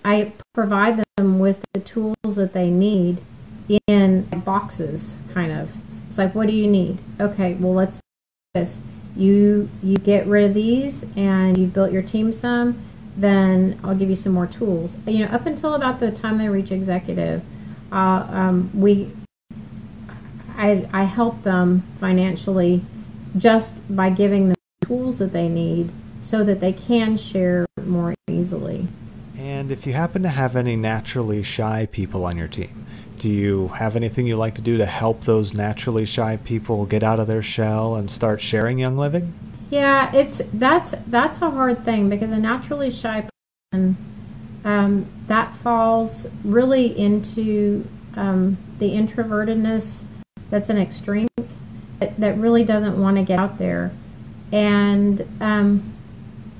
I 0.06 0.34
provide 0.54 1.04
them 1.17 1.39
with 1.39 1.62
the 1.74 1.80
tools 1.80 2.36
that 2.36 2.54
they 2.54 2.69
need 2.69 3.24
in 3.88 4.24
boxes, 4.46 5.15
kind 5.34 5.52
of. 5.52 5.69
It's 6.08 6.17
like, 6.17 6.36
what 6.36 6.48
do 6.48 6.54
you 6.54 6.67
need? 6.67 7.00
Okay, 7.19 7.54
well, 7.56 7.74
let's 7.74 7.96
do 7.96 8.02
this. 8.54 8.80
You 9.15 9.69
you 9.82 9.97
get 9.97 10.26
rid 10.28 10.49
of 10.49 10.54
these, 10.54 11.06
and 11.15 11.58
you've 11.58 11.73
built 11.73 11.91
your 11.91 12.02
team 12.02 12.34
some. 12.34 12.84
Then 13.15 13.80
I'll 13.84 13.95
give 13.95 14.10
you 14.10 14.15
some 14.15 14.34
more 14.34 14.47
tools. 14.47 14.97
You 15.06 15.26
know, 15.26 15.32
up 15.32 15.45
until 15.45 15.76
about 15.76 15.99
the 15.99 16.12
time 16.12 16.39
they 16.39 16.49
reach 16.49 16.71
executive, 16.71 17.43
uh, 17.91 18.28
um, 18.30 18.71
we 18.73 19.12
I 20.58 20.88
I 20.93 21.04
help 21.04 21.43
them 21.43 21.84
financially 21.99 22.84
just 23.38 23.76
by 23.95 24.10
giving 24.10 24.49
them 24.49 24.58
tools 24.82 25.17
that 25.19 25.34
they 25.34 25.47
need 25.47 25.91
so 26.21 26.43
that 26.43 26.60
they 26.60 26.73
can 26.73 27.17
share 27.17 27.65
more 27.86 28.13
easily. 28.30 28.88
And 29.38 29.71
if 29.71 29.86
you 29.86 29.93
happen 29.93 30.23
to 30.23 30.30
have 30.30 30.56
any 30.56 30.76
naturally 30.76 31.43
shy 31.43 31.88
people 31.91 32.26
on 32.26 32.38
your 32.38 32.47
team, 32.47 32.83
do 33.24 33.30
you 33.30 33.70
have 33.70 33.96
anything 33.96 34.28
you 34.28 34.36
like 34.36 34.54
to 34.54 34.62
do 34.62 34.78
to 34.78 34.86
help 34.86 35.24
those 35.24 35.54
naturally 35.54 36.06
shy 36.06 36.36
people 36.44 36.86
get 36.86 37.04
out 37.04 37.22
of 37.22 37.28
their 37.28 37.42
shell 37.42 37.96
and 37.96 38.12
start 38.12 38.42
sharing 38.42 38.78
Young 38.78 38.98
Living? 38.98 39.34
Yeah, 39.70 40.14
it's 40.14 40.42
that's 40.56 40.94
that's 41.08 41.42
a 41.42 41.50
hard 41.50 41.86
thing 41.86 42.10
because 42.10 42.32
a 42.32 42.38
naturally 42.38 42.92
shy 42.92 43.26
person 43.72 43.96
um, 44.66 45.06
that 45.28 45.56
falls 45.60 46.28
really 46.44 47.00
into 47.00 47.88
um, 48.18 48.58
the 48.80 48.90
introvertedness 48.90 50.04
that's 50.50 50.68
an 50.68 50.78
extreme 50.78 51.30
that, 52.02 52.20
that 52.20 52.38
really 52.38 52.66
doesn't 52.66 53.02
want 53.02 53.16
to 53.16 53.24
get 53.24 53.40
out 53.40 53.58
there, 53.58 53.94
and 54.52 55.26
um, 55.40 55.94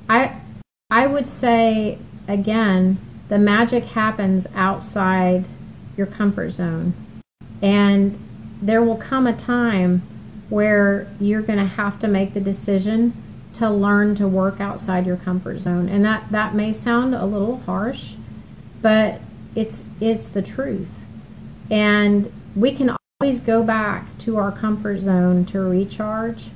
I 0.08 0.40
I 0.90 1.08
would 1.08 1.28
say 1.28 1.98
again 2.26 2.96
the 3.28 3.38
magic 3.38 3.84
happens 3.84 4.46
outside 4.54 5.44
your 5.96 6.06
comfort 6.06 6.50
zone. 6.50 6.94
And 7.62 8.18
there 8.60 8.82
will 8.82 8.96
come 8.96 9.26
a 9.26 9.36
time 9.36 10.02
where 10.48 11.08
you're 11.20 11.42
going 11.42 11.58
to 11.58 11.64
have 11.64 11.98
to 12.00 12.08
make 12.08 12.34
the 12.34 12.40
decision 12.40 13.12
to 13.54 13.70
learn 13.70 14.14
to 14.16 14.26
work 14.26 14.60
outside 14.60 15.06
your 15.06 15.16
comfort 15.16 15.60
zone. 15.60 15.88
And 15.88 16.04
that, 16.04 16.30
that 16.32 16.54
may 16.54 16.72
sound 16.72 17.14
a 17.14 17.24
little 17.24 17.58
harsh, 17.60 18.14
but 18.82 19.20
it's 19.54 19.84
it's 20.00 20.28
the 20.28 20.42
truth. 20.42 20.88
And 21.70 22.32
we 22.56 22.74
can 22.74 22.96
always 23.20 23.40
go 23.40 23.62
back 23.62 24.06
to 24.18 24.36
our 24.36 24.52
comfort 24.52 25.00
zone 25.00 25.44
to 25.46 25.60
recharge. 25.60 26.46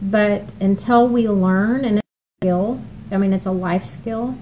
But 0.00 0.44
until 0.60 1.08
we 1.08 1.28
learn 1.28 1.84
and 1.84 1.98
it's 1.98 2.06
a 2.06 2.44
skill, 2.44 2.80
I 3.10 3.16
mean 3.16 3.32
it's 3.32 3.46
a 3.46 3.52
life 3.52 3.84
skill, 3.84 4.36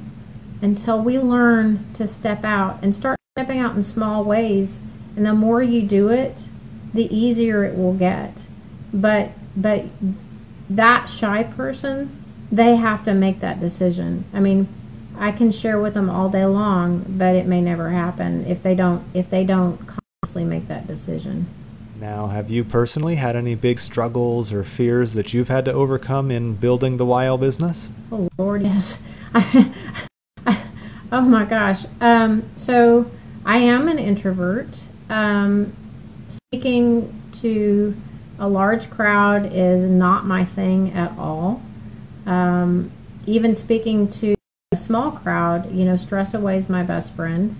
until 0.63 1.03
we 1.03 1.19
learn 1.19 1.87
to 1.95 2.07
step 2.07 2.45
out 2.45 2.79
and 2.83 2.95
start 2.95 3.19
stepping 3.39 3.61
out 3.61 3.77
in 3.77 3.85
small 3.85 4.25
ways 4.25 4.81
and 5.15 5.25
the 5.25 5.33
more 5.33 5.63
you 5.63 5.81
do 5.81 6.09
it 6.09 6.49
the 6.93 7.05
easier 7.17 7.65
it 7.65 7.77
will 7.77 7.93
get. 7.93 8.33
But 8.93 9.31
but 9.55 9.85
that 10.69 11.07
shy 11.07 11.45
person 11.45 12.25
they 12.51 12.75
have 12.75 13.05
to 13.05 13.15
make 13.15 13.39
that 13.39 13.61
decision. 13.61 14.25
I 14.35 14.41
mean 14.41 14.67
i 15.17 15.31
can 15.31 15.53
share 15.53 15.79
with 15.81 15.95
them 15.95 16.11
all 16.11 16.29
day 16.29 16.45
long 16.47 17.05
but 17.09 17.37
it 17.37 17.47
may 17.47 17.61
never 17.61 17.91
happen 17.91 18.45
if 18.47 18.63
they 18.65 18.75
don't 18.75 19.05
if 19.15 19.31
they 19.31 19.45
don't 19.45 19.79
consciously 19.87 20.43
make 20.43 20.67
that 20.67 20.89
decision. 20.89 21.47
Now 22.01 22.27
have 22.27 22.51
you 22.51 22.65
personally 22.65 23.15
had 23.15 23.37
any 23.37 23.55
big 23.55 23.79
struggles 23.79 24.53
or 24.53 24.65
fears 24.65 25.15
that 25.15 25.33
you've 25.33 25.49
had 25.49 25.65
to 25.67 25.73
overcome 25.73 26.33
in 26.33 26.57
building 26.57 26.97
the 26.97 27.07
YL 27.07 27.39
business? 27.39 27.91
Oh 28.11 28.29
lord 28.37 28.63
yes. 28.73 28.99
Oh 31.11 31.23
my 31.23 31.45
gosh. 31.45 31.87
Um, 32.01 32.43
so 32.57 33.11
I 33.49 33.57
am 33.57 33.89
an 33.89 33.99
introvert. 33.99 34.69
Um, 35.09 35.75
speaking 36.29 37.23
to 37.41 37.97
a 38.39 38.47
large 38.47 38.91
crowd 38.91 39.51
is 39.55 39.87
not 39.87 40.27
my 40.27 40.45
thing 40.45 40.93
at 40.93 41.17
all. 41.19 41.63
Um, 42.27 42.93
even 43.25 43.55
speaking 43.55 44.11
to 44.11 44.35
a 44.73 44.77
small 44.77 45.13
crowd, 45.13 45.73
you 45.73 45.87
know, 45.87 45.97
stress 45.97 46.35
away 46.35 46.59
is 46.59 46.69
my 46.69 46.83
best 46.83 47.15
friend. 47.15 47.57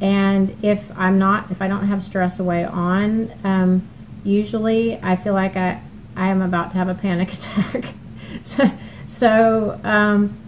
And 0.00 0.56
if 0.64 0.90
I'm 0.96 1.18
not, 1.18 1.50
if 1.50 1.60
I 1.60 1.68
don't 1.68 1.86
have 1.86 2.02
stress 2.02 2.38
away 2.38 2.64
on, 2.64 3.30
um, 3.44 3.86
usually 4.24 4.98
I 5.02 5.16
feel 5.16 5.34
like 5.34 5.54
I, 5.54 5.82
I 6.16 6.28
am 6.28 6.40
about 6.40 6.70
to 6.70 6.78
have 6.78 6.88
a 6.88 6.94
panic 6.94 7.30
attack. 7.34 7.92
so, 8.42 8.70
so 9.06 9.80
um, 9.84 10.38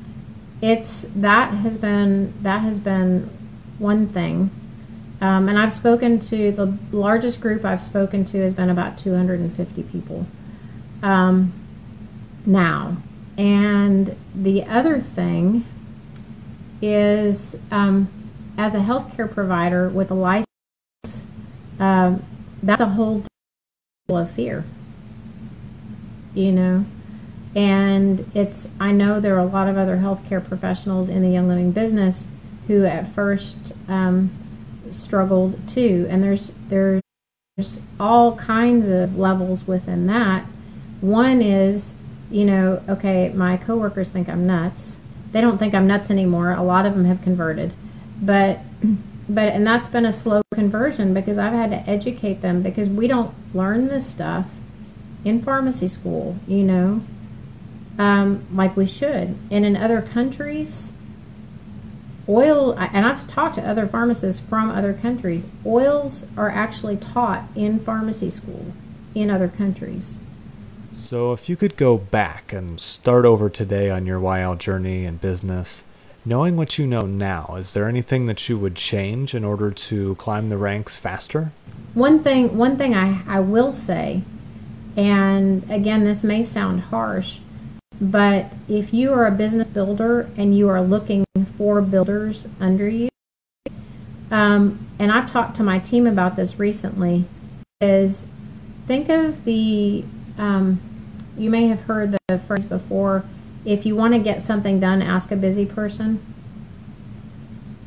it's 0.62 1.04
that 1.16 1.52
has 1.52 1.76
been 1.76 2.32
that 2.42 2.62
has 2.62 2.78
been 2.78 3.28
one 3.78 4.08
thing. 4.08 4.50
Um, 5.22 5.48
and 5.48 5.56
I've 5.56 5.72
spoken 5.72 6.18
to 6.18 6.50
the 6.50 6.76
largest 6.90 7.40
group 7.40 7.64
I've 7.64 7.80
spoken 7.80 8.24
to 8.24 8.40
has 8.42 8.52
been 8.52 8.68
about 8.68 8.98
250 8.98 9.84
people 9.84 10.26
um, 11.00 11.52
now. 12.44 12.96
And 13.38 14.16
the 14.34 14.64
other 14.64 15.00
thing 15.00 15.64
is, 16.82 17.54
um, 17.70 18.08
as 18.58 18.74
a 18.74 18.78
healthcare 18.78 19.32
provider 19.32 19.88
with 19.88 20.10
a 20.10 20.14
license, 20.14 21.24
um, 21.78 22.24
that's 22.60 22.80
a 22.80 22.86
whole 22.86 23.22
of 24.08 24.28
fear. 24.32 24.64
You 26.34 26.50
know, 26.50 26.84
and 27.54 28.28
it's 28.34 28.68
I 28.80 28.90
know 28.90 29.20
there 29.20 29.36
are 29.36 29.38
a 29.38 29.44
lot 29.44 29.68
of 29.68 29.78
other 29.78 29.98
healthcare 29.98 30.44
professionals 30.44 31.08
in 31.08 31.22
the 31.22 31.28
Young 31.28 31.46
Living 31.46 31.70
business 31.70 32.26
who 32.66 32.84
at 32.84 33.14
first 33.14 33.72
um, 33.86 34.30
struggled 34.92 35.68
too, 35.68 36.06
and 36.08 36.22
there's 36.22 36.52
there's 36.68 37.02
all 38.00 38.36
kinds 38.36 38.88
of 38.88 39.18
levels 39.18 39.66
within 39.66 40.06
that. 40.06 40.46
One 41.00 41.42
is, 41.42 41.94
you 42.30 42.44
know, 42.44 42.82
okay, 42.88 43.30
my 43.30 43.56
coworkers 43.56 44.10
think 44.10 44.28
I'm 44.28 44.46
nuts. 44.46 44.98
They 45.32 45.40
don't 45.40 45.58
think 45.58 45.74
I'm 45.74 45.86
nuts 45.86 46.10
anymore. 46.10 46.52
A 46.52 46.62
lot 46.62 46.86
of 46.86 46.94
them 46.94 47.04
have 47.04 47.22
converted, 47.22 47.72
but 48.20 48.60
but 49.28 49.48
and 49.48 49.66
that's 49.66 49.88
been 49.88 50.06
a 50.06 50.12
slow 50.12 50.42
conversion 50.54 51.14
because 51.14 51.38
I've 51.38 51.52
had 51.52 51.70
to 51.70 51.90
educate 51.90 52.42
them 52.42 52.62
because 52.62 52.88
we 52.88 53.06
don't 53.06 53.34
learn 53.54 53.88
this 53.88 54.06
stuff 54.06 54.46
in 55.24 55.42
pharmacy 55.42 55.88
school, 55.88 56.36
you 56.46 56.64
know, 56.64 57.02
um, 57.98 58.46
like 58.52 58.76
we 58.76 58.86
should. 58.86 59.36
And 59.50 59.64
in 59.64 59.76
other 59.76 60.02
countries, 60.02 60.91
oil 62.32 62.72
and 62.78 63.04
i've 63.04 63.26
talked 63.26 63.56
to 63.56 63.68
other 63.68 63.86
pharmacists 63.86 64.40
from 64.40 64.70
other 64.70 64.94
countries. 64.94 65.44
Oils 65.66 66.24
are 66.36 66.50
actually 66.50 66.96
taught 66.96 67.44
in 67.54 67.78
pharmacy 67.78 68.30
school 68.30 68.72
in 69.14 69.30
other 69.30 69.48
countries. 69.48 70.16
So 70.92 71.32
if 71.32 71.48
you 71.48 71.56
could 71.56 71.76
go 71.76 71.98
back 71.98 72.52
and 72.52 72.80
start 72.80 73.24
over 73.24 73.48
today 73.48 73.90
on 73.90 74.06
your 74.06 74.20
YL 74.20 74.58
journey 74.58 75.04
and 75.04 75.20
business 75.20 75.84
knowing 76.24 76.56
what 76.56 76.78
you 76.78 76.86
know 76.86 77.04
now 77.04 77.56
is 77.58 77.72
there 77.72 77.88
anything 77.88 78.26
that 78.26 78.48
you 78.48 78.56
would 78.56 78.76
change 78.76 79.34
in 79.34 79.44
order 79.44 79.70
to 79.70 80.14
climb 80.16 80.48
the 80.48 80.56
ranks 80.56 80.96
faster? 80.96 81.52
One 81.94 82.22
thing 82.22 82.56
one 82.56 82.76
thing 82.76 82.94
i, 82.94 83.22
I 83.26 83.40
will 83.40 83.72
say 83.72 84.22
and 84.96 85.68
again 85.70 86.04
this 86.04 86.22
may 86.22 86.44
sound 86.44 86.80
harsh 86.80 87.38
but 88.02 88.46
if 88.68 88.92
you 88.92 89.12
are 89.12 89.26
a 89.26 89.30
business 89.30 89.68
builder 89.68 90.28
and 90.36 90.58
you 90.58 90.68
are 90.68 90.82
looking 90.82 91.24
for 91.56 91.80
builders 91.80 92.48
under 92.58 92.88
you, 92.88 93.08
um, 94.28 94.88
and 94.98 95.12
I've 95.12 95.30
talked 95.30 95.56
to 95.58 95.62
my 95.62 95.78
team 95.78 96.08
about 96.08 96.34
this 96.34 96.58
recently, 96.58 97.26
is 97.80 98.26
think 98.88 99.08
of 99.08 99.44
the, 99.44 100.04
um, 100.36 100.80
you 101.38 101.48
may 101.48 101.68
have 101.68 101.82
heard 101.82 102.18
the 102.26 102.38
phrase 102.40 102.64
before 102.64 103.24
if 103.64 103.86
you 103.86 103.94
want 103.94 104.14
to 104.14 104.18
get 104.18 104.42
something 104.42 104.80
done, 104.80 105.00
ask 105.00 105.30
a 105.30 105.36
busy 105.36 105.64
person. 105.64 106.20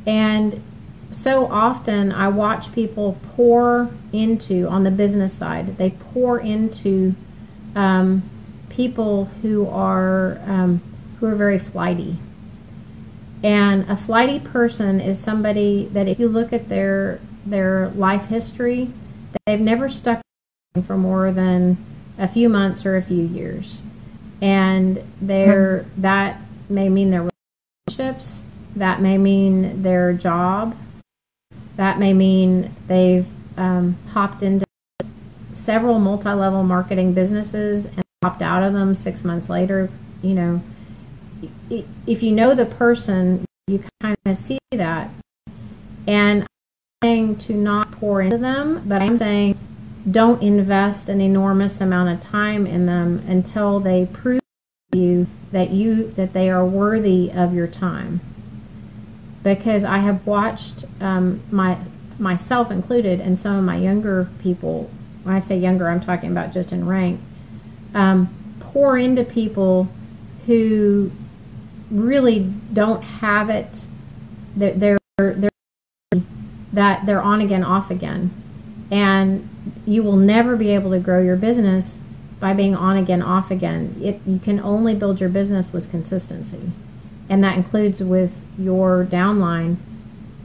And 0.06 0.62
so 1.10 1.46
often 1.48 2.10
I 2.10 2.28
watch 2.28 2.72
people 2.72 3.18
pour 3.36 3.90
into, 4.14 4.66
on 4.68 4.84
the 4.84 4.90
business 4.90 5.34
side, 5.34 5.76
they 5.76 5.90
pour 5.90 6.40
into 6.40 7.14
um, 7.74 8.22
people 8.76 9.24
who 9.42 9.66
are 9.68 10.38
um, 10.44 10.80
who 11.18 11.26
are 11.26 11.34
very 11.34 11.58
flighty. 11.58 12.18
And 13.42 13.88
a 13.90 13.96
flighty 13.96 14.38
person 14.38 15.00
is 15.00 15.18
somebody 15.18 15.88
that 15.92 16.06
if 16.06 16.18
you 16.18 16.28
look 16.28 16.52
at 16.52 16.68
their 16.68 17.20
their 17.46 17.88
life 17.90 18.26
history, 18.26 18.92
they've 19.46 19.60
never 19.60 19.88
stuck 19.88 20.20
for 20.86 20.96
more 20.96 21.32
than 21.32 21.78
a 22.18 22.28
few 22.28 22.48
months 22.48 22.84
or 22.84 22.96
a 22.96 23.02
few 23.02 23.22
years. 23.22 23.82
And 24.42 25.02
their 25.20 25.86
that 25.96 26.40
may 26.68 26.88
mean 26.88 27.10
their 27.10 27.28
relationships, 27.88 28.42
that 28.74 29.00
may 29.00 29.16
mean 29.16 29.82
their 29.82 30.12
job, 30.12 30.76
that 31.76 31.98
may 31.98 32.12
mean 32.12 32.74
they've 32.88 33.26
um, 33.56 33.96
hopped 34.08 34.42
into 34.42 34.66
several 35.54 35.98
multi-level 35.98 36.62
marketing 36.62 37.14
businesses 37.14 37.86
and 37.86 38.05
out 38.42 38.62
of 38.62 38.72
them 38.72 38.94
six 38.94 39.24
months 39.24 39.48
later, 39.48 39.90
you 40.22 40.34
know, 40.34 40.62
if 41.70 42.22
you 42.22 42.32
know 42.32 42.54
the 42.54 42.66
person, 42.66 43.44
you 43.66 43.82
kind 44.00 44.16
of 44.24 44.36
see 44.36 44.58
that. 44.70 45.10
And 46.06 46.42
I'm 46.42 46.48
saying 47.02 47.38
to 47.38 47.52
not 47.52 47.92
pour 47.92 48.20
into 48.22 48.38
them, 48.38 48.82
but 48.86 49.02
I'm 49.02 49.18
saying 49.18 49.58
don't 50.08 50.42
invest 50.42 51.08
an 51.08 51.20
enormous 51.20 51.80
amount 51.80 52.10
of 52.10 52.20
time 52.20 52.66
in 52.66 52.86
them 52.86 53.24
until 53.26 53.80
they 53.80 54.06
prove 54.06 54.40
to 54.92 54.98
you 54.98 55.26
that 55.50 55.70
you 55.70 56.12
that 56.12 56.32
they 56.32 56.48
are 56.48 56.64
worthy 56.64 57.30
of 57.32 57.54
your 57.54 57.66
time. 57.66 58.20
Because 59.42 59.84
I 59.84 59.98
have 59.98 60.26
watched 60.26 60.84
um, 61.00 61.42
my 61.50 61.78
myself 62.18 62.70
included, 62.70 63.20
and 63.20 63.38
some 63.38 63.56
of 63.56 63.64
my 63.64 63.76
younger 63.76 64.28
people. 64.40 64.90
When 65.22 65.34
I 65.34 65.40
say 65.40 65.58
younger, 65.58 65.88
I'm 65.88 66.00
talking 66.00 66.30
about 66.30 66.52
just 66.52 66.72
in 66.72 66.86
rank. 66.86 67.20
Um, 67.96 68.28
pour 68.60 68.98
into 68.98 69.24
people 69.24 69.88
who 70.46 71.10
really 71.90 72.40
don't 72.72 73.02
have 73.02 73.48
it. 73.48 73.86
They're, 74.54 74.98
they're, 75.18 75.34
they're 75.34 76.22
that 76.74 77.06
they're 77.06 77.22
on 77.22 77.40
again, 77.40 77.64
off 77.64 77.90
again, 77.90 78.30
and 78.90 79.48
you 79.86 80.02
will 80.02 80.16
never 80.16 80.56
be 80.56 80.74
able 80.74 80.90
to 80.90 80.98
grow 80.98 81.22
your 81.22 81.36
business 81.36 81.96
by 82.38 82.52
being 82.52 82.74
on 82.74 82.98
again, 82.98 83.22
off 83.22 83.50
again. 83.50 83.98
It 84.02 84.20
you 84.26 84.38
can 84.38 84.60
only 84.60 84.94
build 84.94 85.18
your 85.18 85.30
business 85.30 85.72
with 85.72 85.90
consistency, 85.90 86.70
and 87.30 87.42
that 87.42 87.56
includes 87.56 88.00
with 88.00 88.32
your 88.58 89.06
downline. 89.10 89.76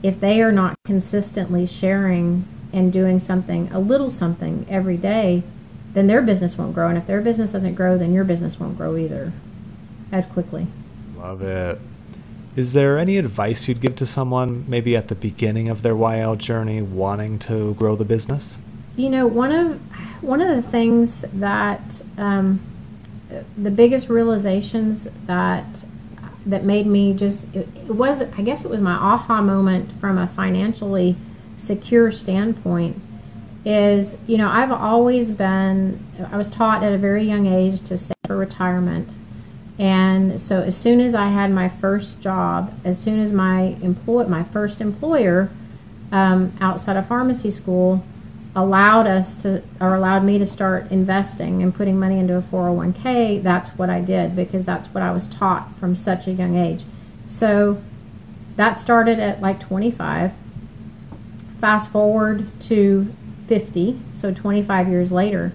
If 0.02 0.20
they 0.20 0.40
are 0.40 0.52
not 0.52 0.74
consistently 0.86 1.66
sharing 1.66 2.48
and 2.72 2.90
doing 2.90 3.18
something, 3.18 3.70
a 3.72 3.78
little 3.78 4.10
something 4.10 4.66
every 4.70 4.96
day, 4.96 5.42
then 5.94 6.06
their 6.06 6.22
business 6.22 6.56
won't 6.56 6.74
grow. 6.74 6.88
And 6.88 6.98
if 6.98 7.06
their 7.06 7.20
business 7.20 7.52
doesn't 7.52 7.74
grow, 7.74 7.98
then 7.98 8.12
your 8.12 8.24
business 8.24 8.58
won't 8.58 8.76
grow 8.76 8.96
either 8.96 9.32
as 10.10 10.26
quickly. 10.26 10.66
Love 11.16 11.42
it. 11.42 11.78
Is 12.54 12.74
there 12.74 12.98
any 12.98 13.16
advice 13.16 13.66
you'd 13.66 13.80
give 13.80 13.96
to 13.96 14.06
someone 14.06 14.64
maybe 14.68 14.94
at 14.96 15.08
the 15.08 15.14
beginning 15.14 15.68
of 15.68 15.82
their 15.82 15.94
YL 15.94 16.36
journey 16.36 16.82
wanting 16.82 17.38
to 17.40 17.74
grow 17.74 17.96
the 17.96 18.04
business? 18.04 18.58
You 18.96 19.08
know, 19.08 19.26
one 19.26 19.52
of 19.52 19.80
one 20.22 20.42
of 20.42 20.54
the 20.54 20.70
things 20.70 21.24
that 21.32 22.02
um, 22.18 22.60
the 23.56 23.70
biggest 23.70 24.10
realizations 24.10 25.08
that 25.26 25.84
that 26.44 26.64
made 26.64 26.86
me 26.86 27.14
just 27.14 27.46
it, 27.54 27.68
it 27.74 27.94
was 27.94 28.20
I 28.20 28.42
guess 28.42 28.64
it 28.64 28.70
was 28.70 28.80
my 28.80 28.92
aha 28.92 29.40
moment 29.40 29.90
from 29.98 30.18
a 30.18 30.26
financially 30.28 31.16
secure 31.56 32.12
standpoint 32.12 33.00
is 33.64 34.16
you 34.26 34.36
know 34.36 34.48
I've 34.48 34.72
always 34.72 35.30
been 35.30 36.04
I 36.30 36.36
was 36.36 36.48
taught 36.48 36.82
at 36.82 36.92
a 36.92 36.98
very 36.98 37.24
young 37.24 37.46
age 37.46 37.80
to 37.82 37.96
save 37.96 38.16
for 38.26 38.36
retirement 38.36 39.08
and 39.78 40.40
so 40.40 40.60
as 40.60 40.76
soon 40.76 41.00
as 41.00 41.14
I 41.14 41.28
had 41.28 41.50
my 41.50 41.68
first 41.68 42.20
job, 42.20 42.72
as 42.84 43.00
soon 43.00 43.18
as 43.18 43.32
my 43.32 43.76
employ 43.82 44.26
my 44.26 44.44
first 44.44 44.80
employer 44.80 45.50
um, 46.10 46.52
outside 46.60 46.96
of 46.96 47.08
pharmacy 47.08 47.50
school 47.50 48.04
allowed 48.54 49.06
us 49.06 49.34
to 49.36 49.62
or 49.80 49.94
allowed 49.94 50.24
me 50.24 50.38
to 50.38 50.46
start 50.46 50.90
investing 50.90 51.62
and 51.62 51.74
putting 51.74 51.98
money 51.98 52.18
into 52.18 52.36
a 52.36 52.42
401k, 52.42 53.42
that's 53.42 53.70
what 53.70 53.88
I 53.88 54.00
did 54.00 54.36
because 54.36 54.64
that's 54.64 54.88
what 54.88 55.02
I 55.02 55.10
was 55.10 55.26
taught 55.28 55.74
from 55.80 55.96
such 55.96 56.26
a 56.26 56.32
young 56.32 56.56
age. 56.56 56.84
So 57.26 57.82
that 58.56 58.74
started 58.78 59.18
at 59.18 59.40
like 59.40 59.58
25. 59.58 60.32
Fast 61.60 61.90
forward 61.90 62.48
to 62.62 63.12
50, 63.46 64.00
so 64.14 64.32
25 64.32 64.88
years 64.88 65.12
later 65.12 65.52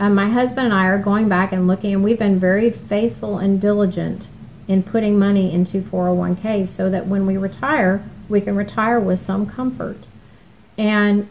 um, 0.00 0.14
my 0.14 0.28
husband 0.28 0.66
and 0.66 0.74
I 0.74 0.86
are 0.86 0.98
going 0.98 1.28
back 1.28 1.52
and 1.52 1.66
looking, 1.66 1.92
and 1.92 2.04
we've 2.04 2.18
been 2.18 2.38
very 2.38 2.70
faithful 2.70 3.38
and 3.38 3.60
diligent 3.60 4.28
in 4.68 4.82
putting 4.82 5.18
money 5.18 5.52
into 5.52 5.80
401ks 5.80 6.68
so 6.68 6.88
that 6.90 7.06
when 7.08 7.26
we 7.26 7.36
retire, 7.36 8.04
we 8.28 8.40
can 8.40 8.54
retire 8.54 9.00
with 9.00 9.18
some 9.18 9.46
comfort. 9.46 10.04
And 10.76 11.28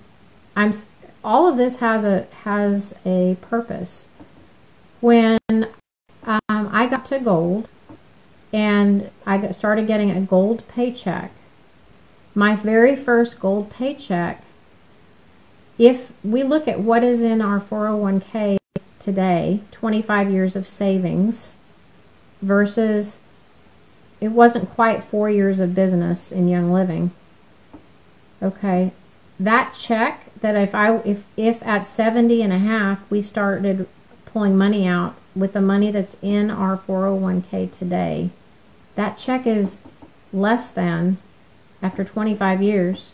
I'm 0.55 0.73
all 1.23 1.47
of 1.47 1.57
this 1.57 1.77
has 1.77 2.03
a 2.03 2.27
has 2.43 2.93
a 3.05 3.37
purpose. 3.41 4.07
When 4.99 5.39
um, 5.49 6.41
I 6.49 6.87
got 6.89 7.05
to 7.07 7.19
gold, 7.19 7.69
and 8.51 9.11
I 9.25 9.37
got, 9.37 9.55
started 9.55 9.87
getting 9.87 10.11
a 10.11 10.19
gold 10.19 10.67
paycheck, 10.67 11.31
my 12.35 12.55
very 12.55 12.97
first 12.97 13.39
gold 13.39 13.69
paycheck 13.69 14.43
if 15.77 16.11
we 16.23 16.43
look 16.43 16.67
at 16.67 16.79
what 16.79 17.03
is 17.03 17.21
in 17.21 17.41
our 17.41 17.59
401k 17.59 18.57
today, 18.99 19.61
25 19.71 20.31
years 20.31 20.55
of 20.55 20.67
savings 20.67 21.55
versus 22.41 23.19
it 24.19 24.29
wasn't 24.29 24.69
quite 24.71 25.03
four 25.03 25.29
years 25.29 25.59
of 25.59 25.75
business 25.75 26.31
in 26.31 26.47
Young 26.47 26.71
Living. 26.71 27.11
Okay, 28.41 28.91
that 29.39 29.73
check 29.73 30.25
that 30.41 30.55
if 30.55 30.73
I 30.73 30.97
if 30.97 31.23
if 31.35 31.61
at 31.63 31.87
70 31.87 32.41
and 32.41 32.53
a 32.53 32.57
half 32.57 32.99
we 33.09 33.21
started 33.21 33.87
pulling 34.25 34.57
money 34.57 34.87
out 34.87 35.15
with 35.35 35.53
the 35.53 35.61
money 35.61 35.91
that's 35.91 36.17
in 36.21 36.49
our 36.49 36.77
401k 36.77 37.71
today, 37.71 38.31
that 38.95 39.17
check 39.17 39.45
is 39.45 39.77
less 40.33 40.69
than 40.71 41.17
after 41.81 42.03
25 42.03 42.61
years 42.61 43.13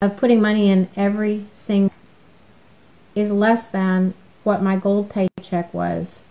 of 0.00 0.16
putting 0.16 0.40
money 0.40 0.70
in 0.70 0.88
every 0.96 1.46
single 1.52 1.92
is 3.18 3.30
less 3.30 3.66
than 3.66 4.14
what 4.44 4.62
my 4.62 4.76
gold 4.76 5.10
paycheck 5.10 5.72
was, 5.74 6.22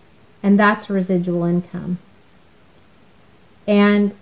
and 0.42 0.58
that's 0.58 0.90
residual 0.90 1.44
income. 1.44 1.98
And 3.66 4.14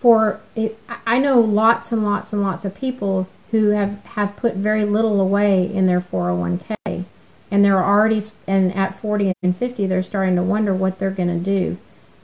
for 0.00 0.40
it, 0.56 0.78
I 1.06 1.18
know 1.18 1.40
lots 1.40 1.92
and 1.92 2.04
lots 2.04 2.32
and 2.32 2.42
lots 2.42 2.64
of 2.64 2.74
people 2.74 3.28
who 3.50 3.70
have, 3.70 4.04
have 4.04 4.36
put 4.36 4.54
very 4.54 4.84
little 4.84 5.20
away 5.20 5.72
in 5.72 5.86
their 5.86 6.00
401k, 6.00 7.04
and 7.50 7.64
they're 7.64 7.82
already, 7.82 8.22
and 8.46 8.74
at 8.74 9.00
40 9.00 9.32
and 9.42 9.56
50, 9.56 9.86
they're 9.86 10.02
starting 10.02 10.36
to 10.36 10.42
wonder 10.42 10.74
what 10.74 10.98
they're 10.98 11.10
going 11.10 11.28
to 11.28 11.38
do. 11.44 11.78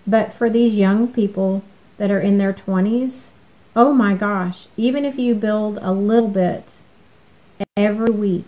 But 0.07 0.33
for 0.33 0.51
these 0.51 0.75
young 0.75 1.09
people 1.09 1.63
that 1.97 2.11
are 2.11 2.21
in 2.21 2.39
their 2.39 2.53
20s, 2.53 3.31
oh 3.75 3.93
my 3.93 4.15
gosh, 4.15 4.67
even 4.77 5.05
if 5.05 5.19
you 5.19 5.35
build 5.35 5.79
a 5.81 5.93
little 5.93 6.29
bit 6.29 6.73
every 7.77 8.13
week, 8.13 8.47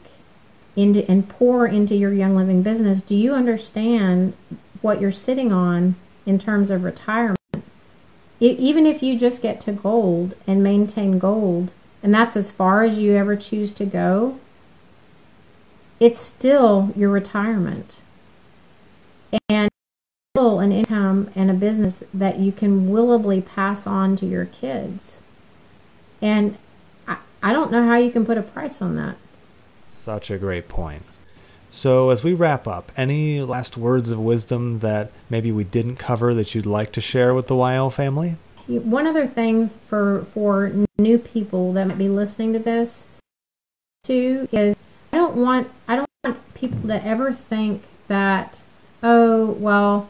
into 0.77 1.11
and 1.11 1.29
pour 1.29 1.67
into 1.67 1.97
your 1.97 2.13
young 2.13 2.37
living 2.37 2.63
business, 2.63 3.01
do 3.01 3.17
you 3.17 3.33
understand 3.35 4.35
what 4.83 5.01
you're 5.01 5.11
sitting 5.11 5.53
on 5.53 5.97
in 6.27 6.39
terms 6.39 6.71
of 6.71 6.85
retirement? 6.85 7.37
It, 8.39 8.59
even 8.59 8.87
if 8.87 9.03
you 9.03 9.19
just 9.19 9.41
get 9.41 9.61
to 9.63 9.73
gold 9.73 10.35
and 10.47 10.63
maintain 10.63 11.19
gold, 11.19 11.71
and 12.03 12.15
that's 12.15 12.37
as 12.37 12.51
far 12.51 12.83
as 12.83 12.99
you 12.99 13.15
ever 13.15 13.35
choose 13.35 13.73
to 13.75 13.87
go, 13.87 14.39
it's 15.99 16.21
still 16.21 16.93
your 16.95 17.09
retirement. 17.09 18.01
And 19.49 19.71
still 20.35 20.61
an 20.61 20.71
income 20.71 21.31
and 21.35 21.51
a 21.51 21.55
business 21.55 22.05
that 22.13 22.39
you 22.39 22.53
can 22.53 22.91
willably 22.91 23.41
pass 23.41 23.87
on 23.87 24.17
to 24.19 24.27
your 24.27 24.45
kids. 24.45 25.21
And 26.21 26.59
I, 27.09 27.17
I 27.43 27.53
don't 27.55 27.73
know 27.73 27.87
how 27.87 27.97
you 27.97 28.11
can 28.11 28.27
put 28.27 28.37
a 28.37 28.43
price 28.43 28.83
on 28.83 28.97
that. 28.97 29.17
Such 29.97 30.31
a 30.31 30.39
great 30.39 30.69
point. 30.69 31.03
So, 31.71 32.11
as 32.11 32.23
we 32.23 32.33
wrap 32.33 32.69
up, 32.69 32.93
any 32.97 33.41
last 33.43 33.77
words 33.77 34.11
of 34.11 34.21
wisdom 34.21 34.79
that 34.81 35.11
maybe 35.29 35.51
we 35.51 35.65
didn't 35.65 35.97
cover 35.97 36.33
that 36.35 36.55
you'd 36.55 36.67
like 36.67 36.93
to 36.93 37.01
share 37.01 37.35
with 37.35 37.49
the 37.49 37.55
YL 37.55 37.93
family? 37.93 38.37
One 38.69 39.07
other 39.07 39.27
thing 39.27 39.71
for 39.89 40.27
for 40.33 40.73
new 40.99 41.19
people 41.19 41.73
that 41.73 41.89
might 41.89 41.99
be 41.99 42.09
listening 42.09 42.53
to 42.53 42.59
this 42.59 43.05
too 44.05 44.49
is 44.53 44.77
I 45.13 45.17
don't 45.17 45.37
want 45.37 45.71
I 45.89 45.97
don't 45.97 46.09
want 46.23 46.55
people 46.55 46.89
to 46.89 47.05
ever 47.05 47.33
think 47.33 47.83
that 48.09 48.61
oh 49.03 49.53
well 49.53 50.09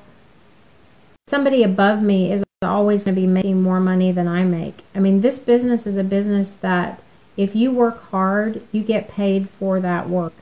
somebody 1.28 1.62
above 1.62 2.02
me 2.02 2.32
is 2.32 2.44
always 2.62 3.04
going 3.04 3.14
to 3.14 3.20
be 3.20 3.26
making 3.26 3.62
more 3.62 3.80
money 3.80 4.12
than 4.12 4.26
I 4.28 4.44
make. 4.44 4.82
I 4.94 4.98
mean, 4.98 5.20
this 5.20 5.38
business 5.38 5.86
is 5.86 5.96
a 5.96 6.04
business 6.04 6.54
that 6.60 7.02
if 7.36 7.54
you 7.54 7.70
work 7.70 8.02
hard, 8.10 8.62
you 8.72 8.82
get 8.82 9.08
paid 9.08 9.48
for 9.50 9.80
that 9.80 10.08
work. 10.08 10.32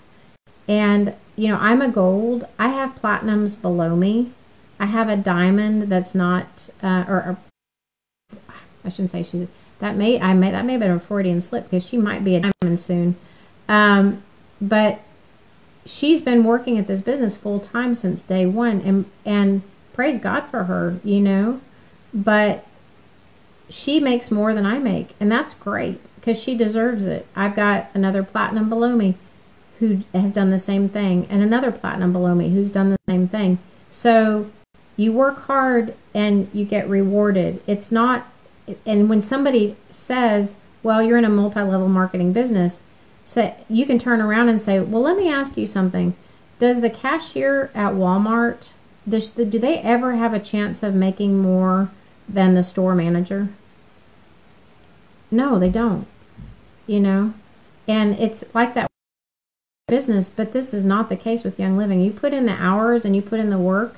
And, 0.69 1.15
you 1.37 1.49
know, 1.49 1.57
I'm 1.57 1.83
a 1.83 1.89
gold. 1.89 2.47
I 2.59 2.69
have 2.69 3.01
platinums 3.01 3.61
below 3.61 3.97
me. 3.97 4.33
I 4.79 4.87
have 4.87 5.09
a 5.09 5.17
diamond 5.17 5.91
that's 5.91 6.15
not, 6.15 6.71
uh, 6.83 7.05
or, 7.09 7.17
or, 7.17 7.39
I 8.85 8.89
shouldn't 8.89 9.13
say 9.13 9.23
she's, 9.23 9.49
that 9.79 9.97
may, 9.97 10.21
I 10.21 10.35
may, 10.35 10.51
that 10.51 10.65
may 10.65 10.73
have 10.73 10.81
been 10.81 10.91
a 10.91 11.01
Freudian 11.01 11.41
slip 11.41 11.65
because 11.65 11.87
she 11.87 11.97
might 11.97 12.25
be 12.25 12.37
a 12.37 12.41
diamond 12.41 12.81
soon. 12.81 13.17
Um, 13.69 14.23
but 14.61 15.01
she's 15.87 16.21
been 16.21 16.45
working 16.45 16.79
at 16.79 16.87
this 16.87 17.01
business 17.01 17.37
full 17.37 17.61
time 17.61 17.95
since 17.95 18.23
day 18.23 18.47
one 18.47 18.81
and, 18.81 19.11
and 19.25 19.63
praise 19.93 20.19
God 20.19 20.43
for 20.43 20.65
her, 20.65 20.99
you 21.05 21.21
know, 21.21 21.61
but 22.13 22.67
she 23.69 24.01
makes 24.01 24.31
more 24.31 24.55
than 24.55 24.67
I 24.67 24.79
make 24.79 25.15
and 25.19 25.31
that's 25.31 25.55
great 25.55 26.01
because 26.25 26.41
she 26.41 26.57
deserves 26.57 27.05
it. 27.05 27.27
I've 27.37 27.55
got 27.55 27.91
another 27.93 28.23
platinum 28.23 28.71
below 28.71 28.97
me 28.97 29.15
who 29.79 30.05
has 30.15 30.33
done 30.33 30.49
the 30.49 30.59
same 30.59 30.89
thing, 30.89 31.27
and 31.29 31.43
another 31.43 31.71
platinum 31.71 32.15
below 32.15 32.35
me 32.35 32.49
who's 32.49 32.71
done 32.71 32.89
the 32.89 32.99
same 33.07 33.29
thing. 33.29 33.59
So 33.91 34.51
you 34.97 35.13
work 35.13 35.43
hard 35.43 35.95
and 36.15 36.49
you 36.55 36.65
get 36.65 36.89
rewarded. 36.89 37.63
It's 37.67 37.93
not, 37.93 38.27
and 38.87 39.11
when 39.11 39.21
somebody 39.21 39.77
says, 39.91 40.55
well, 40.83 41.03
you're 41.03 41.19
in 41.19 41.27
a 41.27 41.29
multi 41.29 41.61
level 41.61 41.89
marketing 41.89 42.33
business, 42.33 42.81
so 43.27 43.55
you 43.69 43.85
can 43.85 43.99
turn 43.99 44.23
around 44.23 44.49
and 44.49 44.63
say, 44.63 44.81
well, 44.81 45.03
let 45.03 45.19
me 45.19 45.29
ask 45.29 45.59
you 45.59 45.67
something. 45.67 46.17
Does 46.59 46.81
the 46.81 46.89
cashier 46.89 47.71
at 47.75 47.93
Walmart, 47.93 48.69
does 49.07 49.33
the, 49.33 49.45
do 49.45 49.59
they 49.59 49.77
ever 49.81 50.15
have 50.15 50.33
a 50.33 50.41
chance 50.41 50.83
of 50.83 50.95
making 50.95 51.39
more 51.39 51.91
than 52.27 52.55
the 52.55 52.65
store 52.65 52.95
manager? 52.95 53.51
No, 55.31 55.59
they 55.59 55.69
don't. 55.69 56.07
You 56.87 57.01
know? 57.01 57.35
And 57.87 58.19
it's 58.19 58.45
like 58.55 58.75
that 58.75 58.91
business, 59.89 60.31
but 60.31 60.53
this 60.53 60.73
is 60.73 60.85
not 60.85 61.09
the 61.09 61.17
case 61.17 61.45
with 61.45 61.59
Young 61.59 61.77
Living. 61.77 62.01
You 62.01 62.11
put 62.11 62.33
in 62.33 62.47
the 62.47 62.53
hours 62.53 63.05
and 63.05 63.15
you 63.15 63.23
put 63.23 63.41
in 63.41 63.51
the 63.51 63.59
work, 63.59 63.97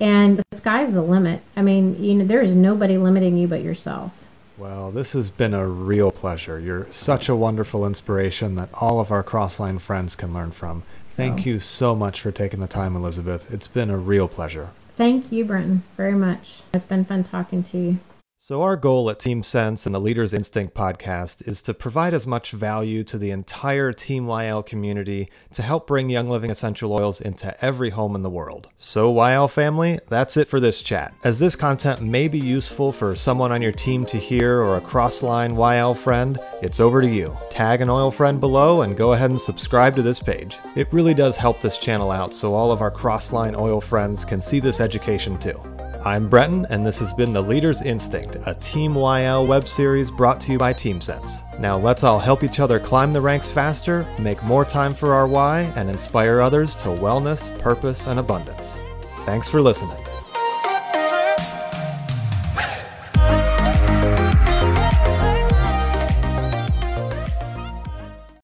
and 0.00 0.38
the 0.38 0.56
sky's 0.56 0.92
the 0.92 1.02
limit. 1.02 1.42
I 1.54 1.62
mean, 1.62 2.02
you 2.02 2.14
know, 2.14 2.24
there 2.24 2.42
is 2.42 2.54
nobody 2.54 2.96
limiting 2.96 3.36
you 3.36 3.46
but 3.46 3.62
yourself. 3.62 4.12
Well, 4.58 4.90
this 4.90 5.12
has 5.12 5.28
been 5.28 5.52
a 5.52 5.68
real 5.68 6.10
pleasure. 6.10 6.58
You're 6.58 6.90
such 6.90 7.28
a 7.28 7.36
wonderful 7.36 7.86
inspiration 7.86 8.54
that 8.54 8.70
all 8.72 9.00
of 9.00 9.10
our 9.10 9.22
Crossline 9.22 9.80
friends 9.80 10.16
can 10.16 10.32
learn 10.32 10.50
from. 10.50 10.82
Thank 11.08 11.40
oh. 11.40 11.50
you 11.50 11.58
so 11.58 11.94
much 11.94 12.22
for 12.22 12.32
taking 12.32 12.60
the 12.60 12.66
time, 12.66 12.96
Elizabeth. 12.96 13.52
It's 13.52 13.68
been 13.68 13.90
a 13.90 13.98
real 13.98 14.28
pleasure. 14.28 14.70
Thank 14.96 15.30
you, 15.30 15.44
Brenton, 15.44 15.82
very 15.98 16.14
much. 16.14 16.60
It's 16.72 16.86
been 16.86 17.04
fun 17.04 17.24
talking 17.24 17.62
to 17.64 17.78
you. 17.78 17.98
So, 18.38 18.62
our 18.62 18.76
goal 18.76 19.08
at 19.08 19.18
Team 19.18 19.42
Sense 19.42 19.86
and 19.86 19.94
the 19.94 19.98
Leaders 19.98 20.34
Instinct 20.34 20.74
podcast 20.74 21.48
is 21.48 21.62
to 21.62 21.72
provide 21.72 22.12
as 22.12 22.26
much 22.26 22.52
value 22.52 23.02
to 23.04 23.16
the 23.16 23.30
entire 23.30 23.94
Team 23.94 24.26
YL 24.26 24.64
community 24.64 25.30
to 25.54 25.62
help 25.62 25.86
bring 25.86 26.10
Young 26.10 26.28
Living 26.28 26.50
essential 26.50 26.92
oils 26.92 27.18
into 27.18 27.56
every 27.64 27.88
home 27.88 28.14
in 28.14 28.22
the 28.22 28.30
world. 28.30 28.68
So, 28.76 29.12
YL 29.12 29.50
family, 29.50 29.98
that's 30.08 30.36
it 30.36 30.48
for 30.48 30.60
this 30.60 30.82
chat. 30.82 31.14
As 31.24 31.38
this 31.38 31.56
content 31.56 32.02
may 32.02 32.28
be 32.28 32.38
useful 32.38 32.92
for 32.92 33.16
someone 33.16 33.52
on 33.52 33.62
your 33.62 33.72
team 33.72 34.04
to 34.06 34.18
hear 34.18 34.60
or 34.60 34.76
a 34.76 34.82
crossline 34.82 35.56
YL 35.56 35.96
friend, 35.96 36.38
it's 36.60 36.78
over 36.78 37.00
to 37.00 37.08
you. 37.08 37.36
Tag 37.48 37.80
an 37.80 37.88
oil 37.88 38.10
friend 38.10 38.38
below 38.38 38.82
and 38.82 38.98
go 38.98 39.14
ahead 39.14 39.30
and 39.30 39.40
subscribe 39.40 39.96
to 39.96 40.02
this 40.02 40.20
page. 40.20 40.58
It 40.76 40.92
really 40.92 41.14
does 41.14 41.38
help 41.38 41.62
this 41.62 41.78
channel 41.78 42.10
out 42.10 42.34
so 42.34 42.52
all 42.52 42.70
of 42.70 42.82
our 42.82 42.90
crossline 42.90 43.58
oil 43.58 43.80
friends 43.80 44.26
can 44.26 44.42
see 44.42 44.60
this 44.60 44.78
education 44.78 45.38
too. 45.38 45.75
I'm 46.06 46.28
Brenton, 46.28 46.68
and 46.70 46.86
this 46.86 47.00
has 47.00 47.12
been 47.12 47.32
The 47.32 47.42
Leader's 47.42 47.82
Instinct, 47.82 48.36
a 48.46 48.54
Team 48.54 48.94
YL 48.94 49.44
web 49.44 49.66
series 49.66 50.08
brought 50.08 50.40
to 50.42 50.52
you 50.52 50.56
by 50.56 50.72
TeamSense. 50.72 51.58
Now 51.58 51.76
let's 51.76 52.04
all 52.04 52.20
help 52.20 52.44
each 52.44 52.60
other 52.60 52.78
climb 52.78 53.12
the 53.12 53.20
ranks 53.20 53.50
faster, 53.50 54.06
make 54.20 54.40
more 54.44 54.64
time 54.64 54.94
for 54.94 55.14
our 55.14 55.26
why, 55.26 55.62
and 55.74 55.90
inspire 55.90 56.38
others 56.38 56.76
to 56.76 56.90
wellness, 56.90 57.52
purpose, 57.58 58.06
and 58.06 58.20
abundance. 58.20 58.78
Thanks 59.24 59.48
for 59.48 59.60
listening. 59.60 59.98